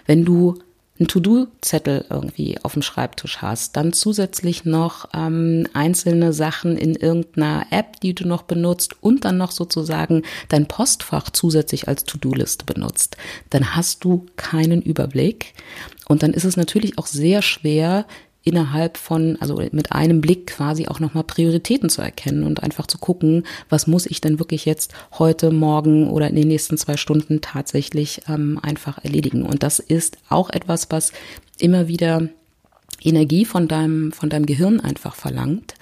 Wenn 0.05 0.25
du 0.25 0.55
einen 1.01 1.07
To-Do-Zettel 1.07 2.05
irgendwie 2.11 2.59
auf 2.61 2.73
dem 2.73 2.83
Schreibtisch 2.83 3.41
hast, 3.41 3.75
dann 3.75 3.91
zusätzlich 3.91 4.65
noch 4.65 5.09
ähm, 5.15 5.67
einzelne 5.73 6.31
Sachen 6.31 6.77
in 6.77 6.95
irgendeiner 6.95 7.65
App, 7.71 7.99
die 8.01 8.13
du 8.13 8.27
noch 8.27 8.43
benutzt 8.43 8.95
und 9.01 9.25
dann 9.25 9.37
noch 9.37 9.51
sozusagen 9.51 10.21
dein 10.49 10.67
Postfach 10.67 11.31
zusätzlich 11.31 11.87
als 11.87 12.03
To-Do-Liste 12.03 12.65
benutzt, 12.65 13.17
dann 13.49 13.75
hast 13.75 14.03
du 14.03 14.27
keinen 14.35 14.83
Überblick. 14.83 15.55
Und 16.07 16.21
dann 16.21 16.33
ist 16.33 16.45
es 16.45 16.55
natürlich 16.55 16.99
auch 16.99 17.07
sehr 17.07 17.41
schwer, 17.41 18.05
innerhalb 18.43 18.97
von, 18.97 19.37
also 19.39 19.61
mit 19.71 19.91
einem 19.91 20.21
Blick 20.21 20.47
quasi 20.47 20.87
auch 20.87 20.99
nochmal 20.99 21.23
Prioritäten 21.23 21.89
zu 21.89 22.01
erkennen 22.01 22.43
und 22.43 22.63
einfach 22.63 22.87
zu 22.87 22.97
gucken, 22.97 23.43
was 23.69 23.87
muss 23.87 24.05
ich 24.05 24.19
denn 24.21 24.39
wirklich 24.39 24.65
jetzt 24.65 24.93
heute, 25.19 25.51
morgen 25.51 26.09
oder 26.09 26.27
in 26.27 26.35
den 26.35 26.47
nächsten 26.47 26.77
zwei 26.77 26.97
Stunden 26.97 27.41
tatsächlich 27.41 28.21
ähm, 28.27 28.59
einfach 28.61 29.03
erledigen. 29.03 29.43
Und 29.43 29.63
das 29.63 29.79
ist 29.79 30.17
auch 30.29 30.49
etwas, 30.49 30.87
was 30.89 31.11
immer 31.59 31.87
wieder 31.87 32.29
Energie 33.03 33.45
von 33.45 33.67
deinem, 33.67 34.11
von 34.11 34.29
deinem 34.29 34.45
Gehirn 34.45 34.79
einfach 34.79 35.15
verlangt, 35.15 35.73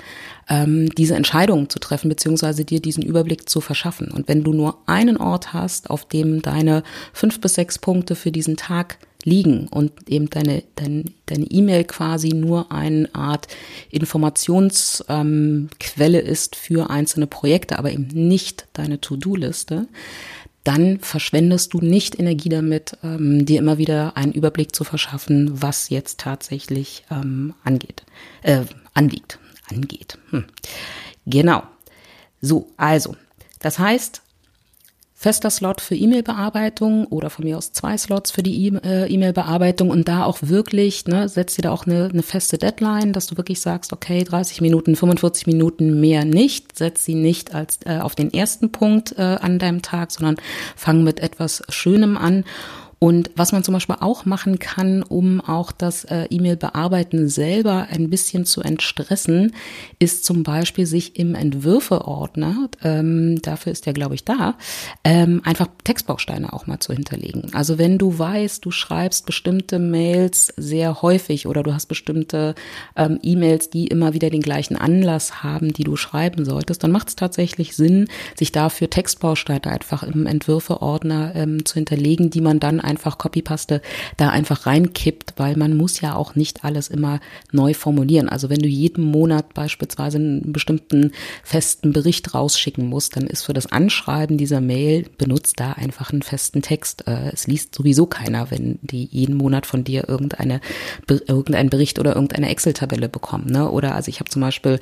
ähm, 0.50 0.90
diese 0.90 1.16
Entscheidungen 1.16 1.70
zu 1.70 1.80
treffen, 1.80 2.10
beziehungsweise 2.10 2.66
dir 2.66 2.82
diesen 2.82 3.04
Überblick 3.04 3.50
zu 3.50 3.62
verschaffen. 3.62 4.12
Und 4.12 4.28
wenn 4.28 4.44
du 4.44 4.54
nur 4.54 4.78
einen 4.86 5.18
Ort 5.18 5.54
hast, 5.54 5.90
auf 5.90 6.08
dem 6.08 6.42
deine 6.42 6.84
fünf 7.14 7.40
bis 7.42 7.56
sechs 7.56 7.78
Punkte 7.78 8.16
für 8.16 8.32
diesen 8.32 8.58
Tag 8.58 8.98
liegen 9.24 9.68
und 9.68 10.10
eben 10.10 10.30
deine 10.30 10.64
deine 10.76 11.06
deine 11.26 11.46
E-Mail 11.46 11.84
quasi 11.84 12.30
nur 12.30 12.72
eine 12.72 13.14
Art 13.14 13.48
Informationsquelle 13.92 16.20
ähm, 16.20 16.26
ist 16.26 16.56
für 16.56 16.90
einzelne 16.90 17.28
Projekte, 17.28 17.80
aber 17.80 17.92
eben 17.92 18.08
nicht 18.08 18.68
deine 18.74 19.02
To-Do-Liste, 19.02 19.88
dann 20.64 21.00
verschwendest 21.00 21.74
du 21.74 21.80
nicht 21.80 22.20
Energie 22.20 22.50
damit, 22.50 22.98
ähm, 23.04 23.46
dir 23.46 23.60
immer 23.60 23.78
wieder 23.78 24.18
einen 24.18 24.34
Überblick 24.34 24.76
zu 24.76 24.84
verschaffen, 24.84 25.62
was 25.62 25.90
jetzt 25.90 26.20
tatsächlich 26.20 27.06
ähm, 27.10 27.54
angeht, 27.64 28.04
äh, 28.44 28.64
anliegt, 28.94 29.40
angeht. 29.70 30.18
Hm. 30.32 30.46
Genau. 31.26 31.64
So, 32.42 32.70
also, 32.78 33.16
das 33.60 33.80
heißt, 33.80 34.22
fester 35.20 35.50
Slot 35.50 35.82
für 35.82 35.96
E-Mail-Bearbeitung 35.96 37.06
oder 37.08 37.30
von 37.30 37.44
mir 37.44 37.58
aus 37.58 37.74
zwei 37.74 37.98
Slots 37.98 38.32
für 38.32 38.42
die 38.42 38.68
äh, 38.68 39.06
E-Mail-Bearbeitung 39.14 39.90
und 39.90 40.08
da 40.08 40.24
auch 40.24 40.38
wirklich, 40.44 41.08
ne, 41.08 41.28
setzt 41.28 41.58
dir 41.58 41.64
da 41.64 41.72
auch 41.72 41.86
eine, 41.86 42.06
eine 42.06 42.24
feste 42.24 42.58
Deadline, 42.58 43.12
dass 43.12 43.28
du 43.28 43.36
wirklich 43.36 43.60
sagst, 43.60 43.92
okay, 43.92 44.24
30 44.24 44.62
Minuten, 44.62 44.96
45 44.96 45.46
Minuten 45.46 46.00
mehr 46.00 46.24
nicht, 46.24 46.78
setz 46.78 47.04
sie 47.04 47.16
nicht 47.16 47.54
als 47.54 47.80
äh, 47.86 48.00
auf 48.00 48.16
den 48.16 48.34
ersten 48.34 48.72
Punkt 48.72 49.18
äh, 49.18 49.22
an 49.22 49.60
deinem 49.60 49.82
Tag, 49.82 50.12
sondern 50.12 50.38
fang 50.78 51.04
mit 51.04 51.20
etwas 51.20 51.64
Schönem 51.68 52.16
an 52.16 52.46
und 53.00 53.32
was 53.36 53.54
man 53.54 53.64
zum 53.64 53.74
Beispiel 53.74 53.96
auch 54.02 54.26
machen 54.26 54.60
kann, 54.60 55.04
um 55.04 55.40
auch 55.40 55.72
das 55.72 56.04
äh, 56.04 56.26
E-Mail-Bearbeiten 56.30 57.30
selber 57.30 57.88
ein 57.90 58.10
bisschen 58.10 58.44
zu 58.44 58.62
entstressen, 58.62 59.54
ist 60.00 60.26
zum 60.26 60.44
Beispiel 60.44 60.86
sich 60.86 61.18
im 61.18 61.34
Entwürfeordner, 61.34 62.70
ähm, 62.84 63.42
dafür 63.42 63.72
ist 63.72 63.86
der, 63.86 63.94
glaube 63.94 64.16
ich, 64.16 64.26
da, 64.26 64.56
ähm, 65.06 65.42
einfach 65.46 65.68
Textbausteine 65.86 66.52
auch 66.52 66.68
mal 66.68 66.80
zu 66.80 66.92
hinterlegen. 66.92 67.54
Also 67.54 67.78
wenn 67.78 67.98
du 67.98 68.20
weißt, 68.20 68.66
du 68.66 68.72
schreibst 68.72 69.26
bestimmte 69.26 69.80
Mails 69.80 70.54
sehr 70.58 71.02
häufig 71.02 71.48
oder 71.48 71.64
du 71.64 71.74
hast 71.74 71.86
bestimmte 71.86 72.54
ähm, 72.98 73.18
E-Mails, 73.24 73.70
die 73.70 73.88
immer 73.88 74.14
wieder 74.14 74.30
den 74.30 74.42
gleichen 74.42 74.76
Anlass 74.76 75.42
haben, 75.42 75.72
die 75.72 75.86
du 75.86 75.96
schreiben 75.96 76.44
solltest, 76.44 76.84
dann 76.84 76.92
macht 76.92 77.08
es 77.08 77.16
tatsächlich 77.16 77.78
Sinn, 77.78 78.10
sich 78.36 78.52
dafür 78.52 78.90
Textbausteine 78.90 79.68
einfach 79.68 80.04
im 80.04 80.26
Entwürfeordner 80.26 81.34
ähm, 81.36 81.64
zu 81.64 81.76
hinterlegen, 81.76 82.30
die 82.30 82.42
man 82.42 82.60
dann 82.60 82.89
einfach 82.90 83.18
Copypaste 83.18 83.82
da 84.18 84.30
einfach 84.30 84.66
reinkippt, 84.66 85.34
weil 85.38 85.56
man 85.56 85.78
muss 85.78 86.02
ja 86.02 86.16
auch 86.16 86.36
nicht 86.36 86.66
alles 86.66 86.88
immer 86.88 87.20
neu 87.52 87.74
formulieren. 87.74 88.28
Also 88.28 88.50
wenn 88.50 88.60
du 88.60 88.68
jeden 88.68 89.04
Monat 89.04 89.54
beispielsweise 89.54 90.18
einen 90.18 90.52
bestimmten 90.52 91.12
festen 91.44 91.94
Bericht 91.94 92.34
rausschicken 92.34 92.88
musst, 92.88 93.16
dann 93.16 93.28
ist 93.28 93.44
für 93.44 93.54
das 93.54 93.68
Anschreiben 93.68 94.38
dieser 94.38 94.62
Mail 94.62 95.06
benutzt 95.18 95.60
da 95.60 95.74
einfach 95.74 96.12
einen 96.12 96.24
festen 96.24 96.62
Text. 96.62 97.08
Äh, 97.08 97.32
es 97.32 97.48
liest 97.48 97.76
sowieso 97.76 98.06
keiner, 98.06 98.52
wenn 98.52 98.80
die 98.82 99.06
jeden 99.06 99.36
Monat 99.36 99.66
von 99.66 99.84
dir 99.84 100.10
irgendeine 100.10 100.62
irgendeinen 101.08 101.70
Bericht 101.70 102.00
oder 102.00 102.16
irgendeine 102.16 102.50
Excel-Tabelle 102.50 103.10
bekommen. 103.10 103.46
Ne? 103.48 103.70
Oder 103.70 103.96
also 103.96 104.10
ich 104.10 104.20
habe 104.20 104.30
zum 104.30 104.42
Beispiel 104.42 104.80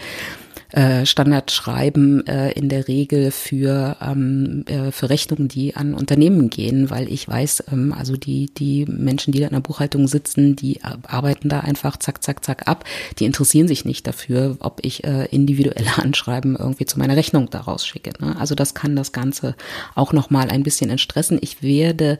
äh, 0.71 1.05
Standardschreiben 1.05 2.27
äh, 2.27 2.51
in 2.51 2.67
der 2.67 2.87
Regel 2.87 3.31
für, 3.31 3.95
ähm, 4.01 4.65
äh, 4.67 4.91
für 4.91 5.09
Rechnungen, 5.09 5.47
die 5.47 5.75
an 5.75 5.93
Unternehmen 5.93 6.49
gehen, 6.49 6.89
weil 6.89 7.11
ich 7.11 7.27
weiß, 7.27 7.65
ähm, 7.71 7.93
also 7.93 8.17
die, 8.17 8.47
die 8.53 8.85
Menschen, 8.85 9.31
die 9.31 9.39
da 9.39 9.47
in 9.47 9.53
der 9.53 9.61
Buchhaltung 9.61 10.07
sitzen, 10.07 10.55
die 10.55 10.81
arbeiten 10.83 11.49
da 11.49 11.61
einfach 11.61 11.97
zack, 11.97 12.21
zack, 12.21 12.43
zack 12.43 12.67
ab. 12.67 12.83
Die 13.19 13.25
interessieren 13.25 13.67
sich 13.67 13.85
nicht 13.85 14.05
dafür, 14.07 14.57
ob 14.59 14.83
ich 14.83 15.03
äh, 15.03 15.25
individuelle 15.25 15.97
Anschreiben 15.97 16.55
irgendwie 16.57 16.85
zu 16.85 16.99
meiner 16.99 17.15
Rechnung 17.15 17.49
daraus 17.49 17.85
schicke. 17.87 18.11
Ne? 18.19 18.35
Also 18.37 18.53
das 18.53 18.73
kann 18.73 18.95
das 18.95 19.11
Ganze 19.11 19.55
auch 19.95 20.11
nochmal 20.11 20.49
ein 20.49 20.63
bisschen 20.63 20.89
entstressen. 20.89 21.37
Ich 21.41 21.63
werde, 21.63 22.19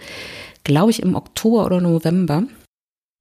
glaube 0.63 0.91
ich, 0.91 1.01
im 1.01 1.15
Oktober 1.15 1.65
oder 1.65 1.81
November 1.81 2.43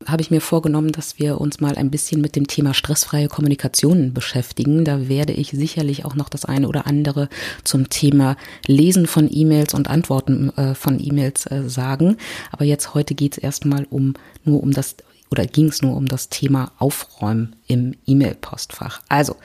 habe 0.05 0.23
ich 0.23 0.31
mir 0.31 0.41
vorgenommen, 0.41 0.93
dass 0.93 1.19
wir 1.19 1.41
uns 1.41 1.61
mal 1.61 1.77
ein 1.77 1.91
bisschen 1.91 2.21
mit 2.21 2.37
dem 2.37 2.47
Thema 2.47 2.75
stressfreie 2.75 3.29
Kommunikation 3.29 4.13
beschäftigen. 4.13 4.85
Da 4.85 5.09
werde 5.09 5.33
ich 5.33 5.51
sicherlich 5.51 6.05
auch 6.05 6.15
noch 6.15 6.29
das 6.29 6.45
eine 6.45 6.69
oder 6.69 6.87
andere 6.87 7.29
zum 7.65 7.89
Thema 7.89 8.37
Lesen 8.67 9.07
von 9.07 9.29
E-Mails 9.31 9.73
und 9.73 9.89
Antworten 9.89 10.51
äh, 10.51 10.75
von 10.75 11.01
E-Mails 11.01 11.51
äh, 11.51 11.69
sagen. 11.69 12.19
Aber 12.53 12.65
jetzt 12.65 12.95
heute 12.95 13.15
geht 13.15 13.33
es 13.33 13.39
erstmal 13.39 13.87
um 13.89 14.15
nur 14.45 14.63
um 14.63 14.73
das 14.73 14.97
oder 15.31 15.47
ging 15.47 15.69
es 15.69 15.83
nur 15.83 15.97
um 15.97 16.07
das 16.07 16.29
Thema 16.29 16.73
Aufräumen 16.79 17.57
im 17.67 17.95
E-Mail-Postfach. 18.07 19.01
Also 19.09 19.37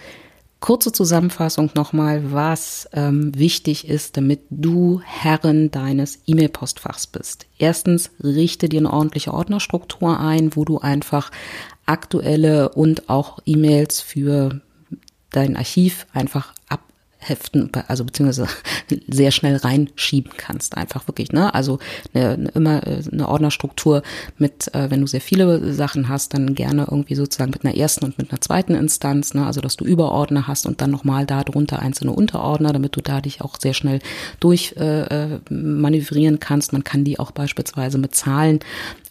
Kurze 0.61 0.91
Zusammenfassung 0.91 1.71
nochmal, 1.73 2.31
was 2.31 2.87
ähm, 2.93 3.31
wichtig 3.35 3.87
ist, 3.87 4.15
damit 4.15 4.41
du 4.51 5.01
Herrin 5.03 5.71
deines 5.71 6.19
E-Mail-Postfachs 6.27 7.07
bist. 7.07 7.47
Erstens, 7.57 8.11
richte 8.23 8.69
dir 8.69 8.79
eine 8.79 8.93
ordentliche 8.93 9.33
Ordnerstruktur 9.33 10.19
ein, 10.19 10.55
wo 10.55 10.63
du 10.63 10.77
einfach 10.77 11.31
aktuelle 11.87 12.69
und 12.69 13.09
auch 13.09 13.39
E-Mails 13.43 14.01
für 14.01 14.61
dein 15.31 15.57
Archiv 15.57 16.05
einfach 16.13 16.53
ab 16.69 16.81
heften, 17.21 17.71
also 17.87 18.03
beziehungsweise 18.03 18.47
sehr 19.07 19.31
schnell 19.31 19.55
reinschieben 19.57 20.33
kannst, 20.35 20.75
einfach 20.75 21.07
wirklich, 21.07 21.31
ne? 21.31 21.53
Also 21.53 21.79
eine, 22.13 22.29
eine, 22.31 22.49
immer 22.49 22.87
äh, 22.87 23.03
eine 23.11 23.27
Ordnerstruktur 23.27 24.01
mit, 24.37 24.73
äh, 24.73 24.89
wenn 24.89 25.01
du 25.01 25.07
sehr 25.07 25.21
viele 25.21 25.73
Sachen 25.73 26.09
hast, 26.09 26.33
dann 26.33 26.55
gerne 26.55 26.87
irgendwie 26.89 27.15
sozusagen 27.15 27.51
mit 27.51 27.63
einer 27.63 27.75
ersten 27.75 28.05
und 28.05 28.17
mit 28.17 28.31
einer 28.31 28.41
zweiten 28.41 28.73
Instanz, 28.73 29.33
ne? 29.33 29.45
Also 29.45 29.61
dass 29.61 29.77
du 29.77 29.85
Überordner 29.85 30.47
hast 30.47 30.65
und 30.65 30.81
dann 30.81 30.89
nochmal 30.89 31.25
da 31.25 31.43
drunter 31.43 31.79
einzelne 31.79 32.11
Unterordner, 32.11 32.73
damit 32.73 32.95
du 32.95 33.01
da 33.01 33.21
dich 33.21 33.41
auch 33.41 33.59
sehr 33.59 33.73
schnell 33.73 33.99
durch 34.39 34.73
äh, 34.77 35.01
äh 35.01 35.39
manövrieren 35.49 36.39
kannst. 36.39 36.73
Man 36.73 36.83
kann 36.83 37.03
die 37.03 37.19
auch 37.19 37.31
beispielsweise 37.31 37.97
mit 37.97 38.15
Zahlen 38.15 38.59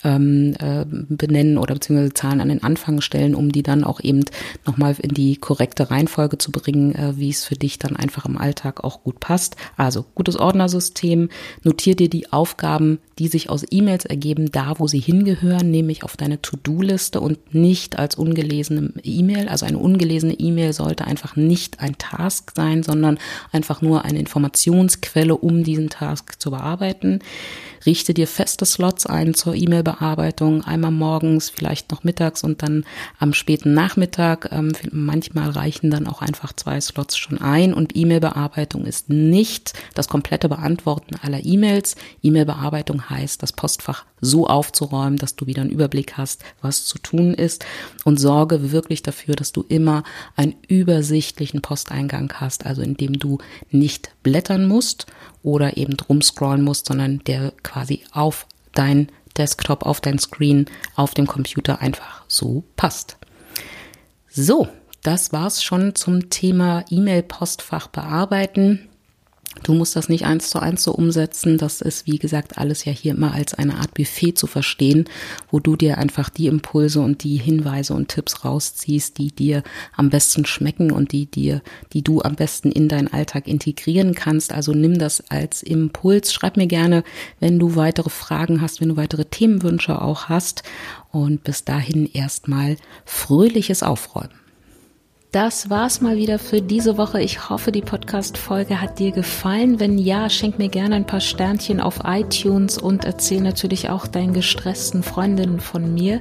ähm, 0.05 0.55
äh, 0.59 0.85
benennen 0.87 1.59
oder 1.59 1.75
beziehungsweise 1.75 2.15
Zahlen 2.15 2.41
an 2.41 2.49
den 2.49 2.63
Anfang 2.63 3.01
stellen, 3.01 3.35
um 3.35 3.53
die 3.53 3.63
dann 3.63 3.85
auch 3.85 4.01
eben 4.01 4.25
nochmal 4.67 4.97
in 5.01 5.15
die 5.15 5.37
korrekte 5.37 5.91
Reihenfolge 5.91 6.39
zu 6.39 6.53
bringen, 6.53 6.95
äh, 6.95 7.17
wie 7.17 7.31
es 7.31 7.45
für 7.45 7.55
dich 7.55 7.79
dann 7.79 7.97
einfach 7.97 8.25
im 8.25 8.39
Alltag 8.39 8.83
auch 8.85 9.03
gut 9.03 9.21
passt. 9.21 9.57
Also 9.77 10.05
gutes 10.15 10.37
Ordnersystem, 10.37 11.29
notier 11.63 11.97
dir 11.97 12.09
die 12.09 12.33
Aufgaben, 12.33 12.99
die 13.19 13.29
sich 13.29 13.51
aus 13.51 13.65
E-Mails 13.71 14.07
ergeben, 14.07 14.51
da 14.51 14.79
wo 14.79 14.87
sie 14.87 15.01
hingehören, 15.01 15.71
nämlich 15.71 16.05
auf 16.05 16.17
deine 16.17 16.41
To-Do-Liste 16.41 17.21
und 17.21 17.55
nicht 17.55 17.99
als 17.99 18.15
ungelesene 18.15 18.95
E-Mail. 19.03 19.49
Also 19.49 19.67
eine 19.67 19.79
ungelesene 19.79 20.35
E-Mail 20.35 20.73
sollte 20.73 21.05
einfach 21.05 21.37
nicht 21.37 21.81
ein 21.81 21.99
Task 21.99 22.53
sein, 22.57 22.83
sondern 22.83 23.19
einfach 23.53 23.83
nur 23.83 24.05
eine 24.05 24.19
Informationsquelle, 24.19 25.37
um 25.37 25.65
diesen 25.65 25.91
Task 25.91 26.41
zu 26.41 26.51
bearbeiten. 26.51 27.21
Richte 27.87 28.15
dir 28.15 28.27
feste 28.27 28.67
Slots 28.67 29.07
ein 29.07 29.35
zur 29.35 29.55
E-Mail-Bearbeitung, 29.55 30.63
einmal 30.65 30.91
morgens, 30.91 31.51
vielleicht 31.51 31.91
noch 31.91 32.05
mittags 32.05 32.45
und 32.45 32.63
dann 32.63 32.85
am 33.19 33.33
späten 33.33 33.75
Nachmittag. 33.75 34.49
Ähm, 34.53 34.73
manchmal 34.91 35.51
reichen 35.51 35.91
dann 35.91 36.07
auch 36.07 36.23
einfach 36.23 36.53
zwei 36.53 36.81
Slots 36.81 37.17
schon 37.17 37.41
ein 37.41 37.73
und 37.75 37.97
E-Mail-Bearbeitung 37.97 38.85
ist 38.87 39.09
nicht 39.09 39.73
das 39.95 40.09
komplette 40.09 40.49
Beantworten 40.49 41.17
aller 41.23 41.45
E-Mails. 41.45 41.97
E-Mail-Bearbeitung 42.23 43.09
heißt, 43.09 43.43
das 43.43 43.53
Postfach 43.53 44.05
so 44.21 44.47
aufzuräumen, 44.47 45.17
dass 45.17 45.37
du 45.37 45.47
wieder 45.47 45.63
einen 45.63 45.71
Überblick 45.71 46.17
hast, 46.17 46.45
was 46.61 46.85
zu 46.85 46.99
tun 46.99 47.35
ist 47.35 47.65
und 48.05 48.19
sorge 48.19 48.73
wirklich 48.73 49.03
dafür, 49.03 49.35
dass 49.35 49.53
du 49.53 49.65
immer 49.69 50.03
einen 50.37 50.57
übersichtlichen 50.69 51.63
Posteingang 51.63 52.33
hast, 52.35 52.67
also 52.67 52.83
indem 52.83 53.15
du 53.15 53.39
nicht 53.71 54.11
blättern 54.23 54.67
musst 54.67 55.07
oder 55.43 55.77
eben 55.77 55.97
drum 55.97 56.23
scrollen 56.23 56.63
musst, 56.63 56.87
sondern 56.87 57.21
der 57.27 57.53
quasi 57.63 58.03
auf 58.13 58.47
dein 58.73 59.09
Desktop, 59.37 59.87
auf 59.87 60.01
dein 60.01 60.19
Screen, 60.19 60.67
auf 60.97 61.15
dem 61.15 61.27
Computer 61.27 61.81
einfach 61.81 62.25
so 62.29 62.65
passt. 62.77 63.17
So, 64.29 64.69
das 65.03 65.33
war's 65.33 65.63
schon 65.63 65.95
zum 65.95 66.29
Thema 66.31 66.85
E-Mail-Postfach 66.91 67.89
bearbeiten. 67.89 68.90
Du 69.63 69.75
musst 69.75 69.95
das 69.95 70.09
nicht 70.09 70.25
eins 70.25 70.49
zu 70.49 70.59
eins 70.59 70.83
so 70.83 70.93
umsetzen. 70.93 71.59
Das 71.59 71.81
ist, 71.81 72.07
wie 72.07 72.19
gesagt, 72.19 72.59
alles 72.59 72.85
ja 72.85 72.93
hier 72.93 73.13
immer 73.15 73.35
als 73.35 73.55
eine 73.55 73.77
Art 73.77 73.95
Buffet 73.95 74.33
zu 74.33 74.47
verstehen, 74.47 75.05
wo 75.51 75.61
du 75.61 75.77
dir 75.77 75.99
einfach 75.99 76.31
die 76.31 76.47
Impulse 76.47 77.01
und 77.01 77.25
die 77.25 77.37
Hinweise 77.37 77.93
und 77.95 78.09
Tipps 78.09 78.45
rausziehst, 78.45 79.19
die 79.19 79.33
dir 79.33 79.63
am 79.95 80.09
besten 80.09 80.47
schmecken 80.47 80.91
und 80.91 81.13
die 81.13 81.27
dir, 81.27 81.63
die 81.93 82.03
du 82.03 82.23
am 82.23 82.37
besten 82.37 82.73
in 82.73 82.89
deinen 82.89 83.13
Alltag 83.13 83.47
integrieren 83.47 84.15
kannst. 84.15 84.53
Also 84.53 84.73
nimm 84.73 84.99
das 84.99 85.23
als 85.31 85.63
Impuls. 85.63 86.33
Schreib 86.33 86.57
mir 86.57 86.67
gerne, 86.67 87.05
wenn 87.39 87.59
du 87.59 87.77
weitere 87.77 88.11
Fragen 88.11 88.63
hast, 88.63 88.81
wenn 88.81 88.89
du 88.89 88.97
weitere 88.97 89.27
Themenwünsche 89.27 90.01
auch 90.01 90.29
hast. 90.29 90.63
Und 91.13 91.45
bis 91.45 91.65
dahin 91.65 92.07
erstmal 92.11 92.77
fröhliches 93.05 93.83
Aufräumen. 93.83 94.40
Das 95.33 95.69
war's 95.71 96.01
mal 96.01 96.17
wieder 96.17 96.41
für 96.41 96.61
diese 96.61 96.99
Woche. 96.99 97.23
Ich 97.23 97.51
hoffe, 97.51 97.71
die 97.71 97.83
Podcast-Folge 97.83 98.81
hat 98.81 98.99
dir 98.99 99.13
gefallen. 99.13 99.79
Wenn 99.79 99.97
ja, 99.97 100.29
schenk 100.29 100.59
mir 100.59 100.69
gerne 100.69 100.97
ein 100.97 101.07
paar 101.07 101.21
Sternchen 101.21 101.79
auf 101.79 102.01
iTunes 102.05 102.79
und 102.79 103.05
erzähl 103.05 103.41
natürlich 103.41 103.91
auch 103.91 104.09
deinen 104.09 104.33
gestressten 104.33 105.05
Freundinnen 105.05 105.61
von 105.61 105.95
mir. 105.95 106.21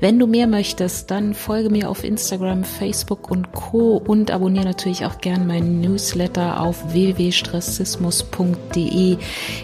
Wenn 0.00 0.18
du 0.18 0.26
mehr 0.26 0.46
möchtest, 0.46 1.10
dann 1.10 1.32
folge 1.32 1.70
mir 1.70 1.88
auf 1.88 2.04
Instagram, 2.04 2.64
Facebook 2.64 3.30
und 3.30 3.52
Co. 3.52 3.96
und 3.96 4.30
abonniere 4.30 4.66
natürlich 4.66 5.06
auch 5.06 5.22
gerne 5.22 5.46
meinen 5.46 5.80
Newsletter 5.80 6.60
auf 6.60 6.92
www.stressismus.de. 6.92 9.16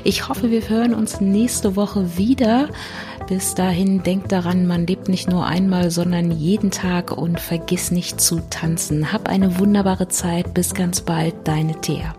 Ich 0.04 0.26
hoffe, 0.26 0.50
wir 0.50 0.70
hören 0.70 0.94
uns 0.94 1.20
nächste 1.20 1.76
Woche 1.76 2.16
wieder. 2.16 2.70
Bis 3.26 3.54
dahin 3.54 4.04
denk 4.04 4.28
daran, 4.28 4.66
man 4.68 4.86
lebt 4.86 5.08
nicht 5.08 5.28
nur 5.28 5.46
einmal, 5.46 5.90
sondern 5.90 6.30
jeden 6.30 6.70
Tag 6.70 7.10
und 7.10 7.40
vergiss 7.40 7.90
nicht 7.90 8.20
zu 8.20 8.40
tanzen. 8.50 9.12
Hab 9.12 9.28
eine 9.28 9.58
wunderbare 9.58 10.06
Zeit. 10.06 10.54
Bis 10.54 10.74
ganz 10.74 11.00
bald, 11.00 11.34
deine 11.44 11.80
Thea. 11.80 12.14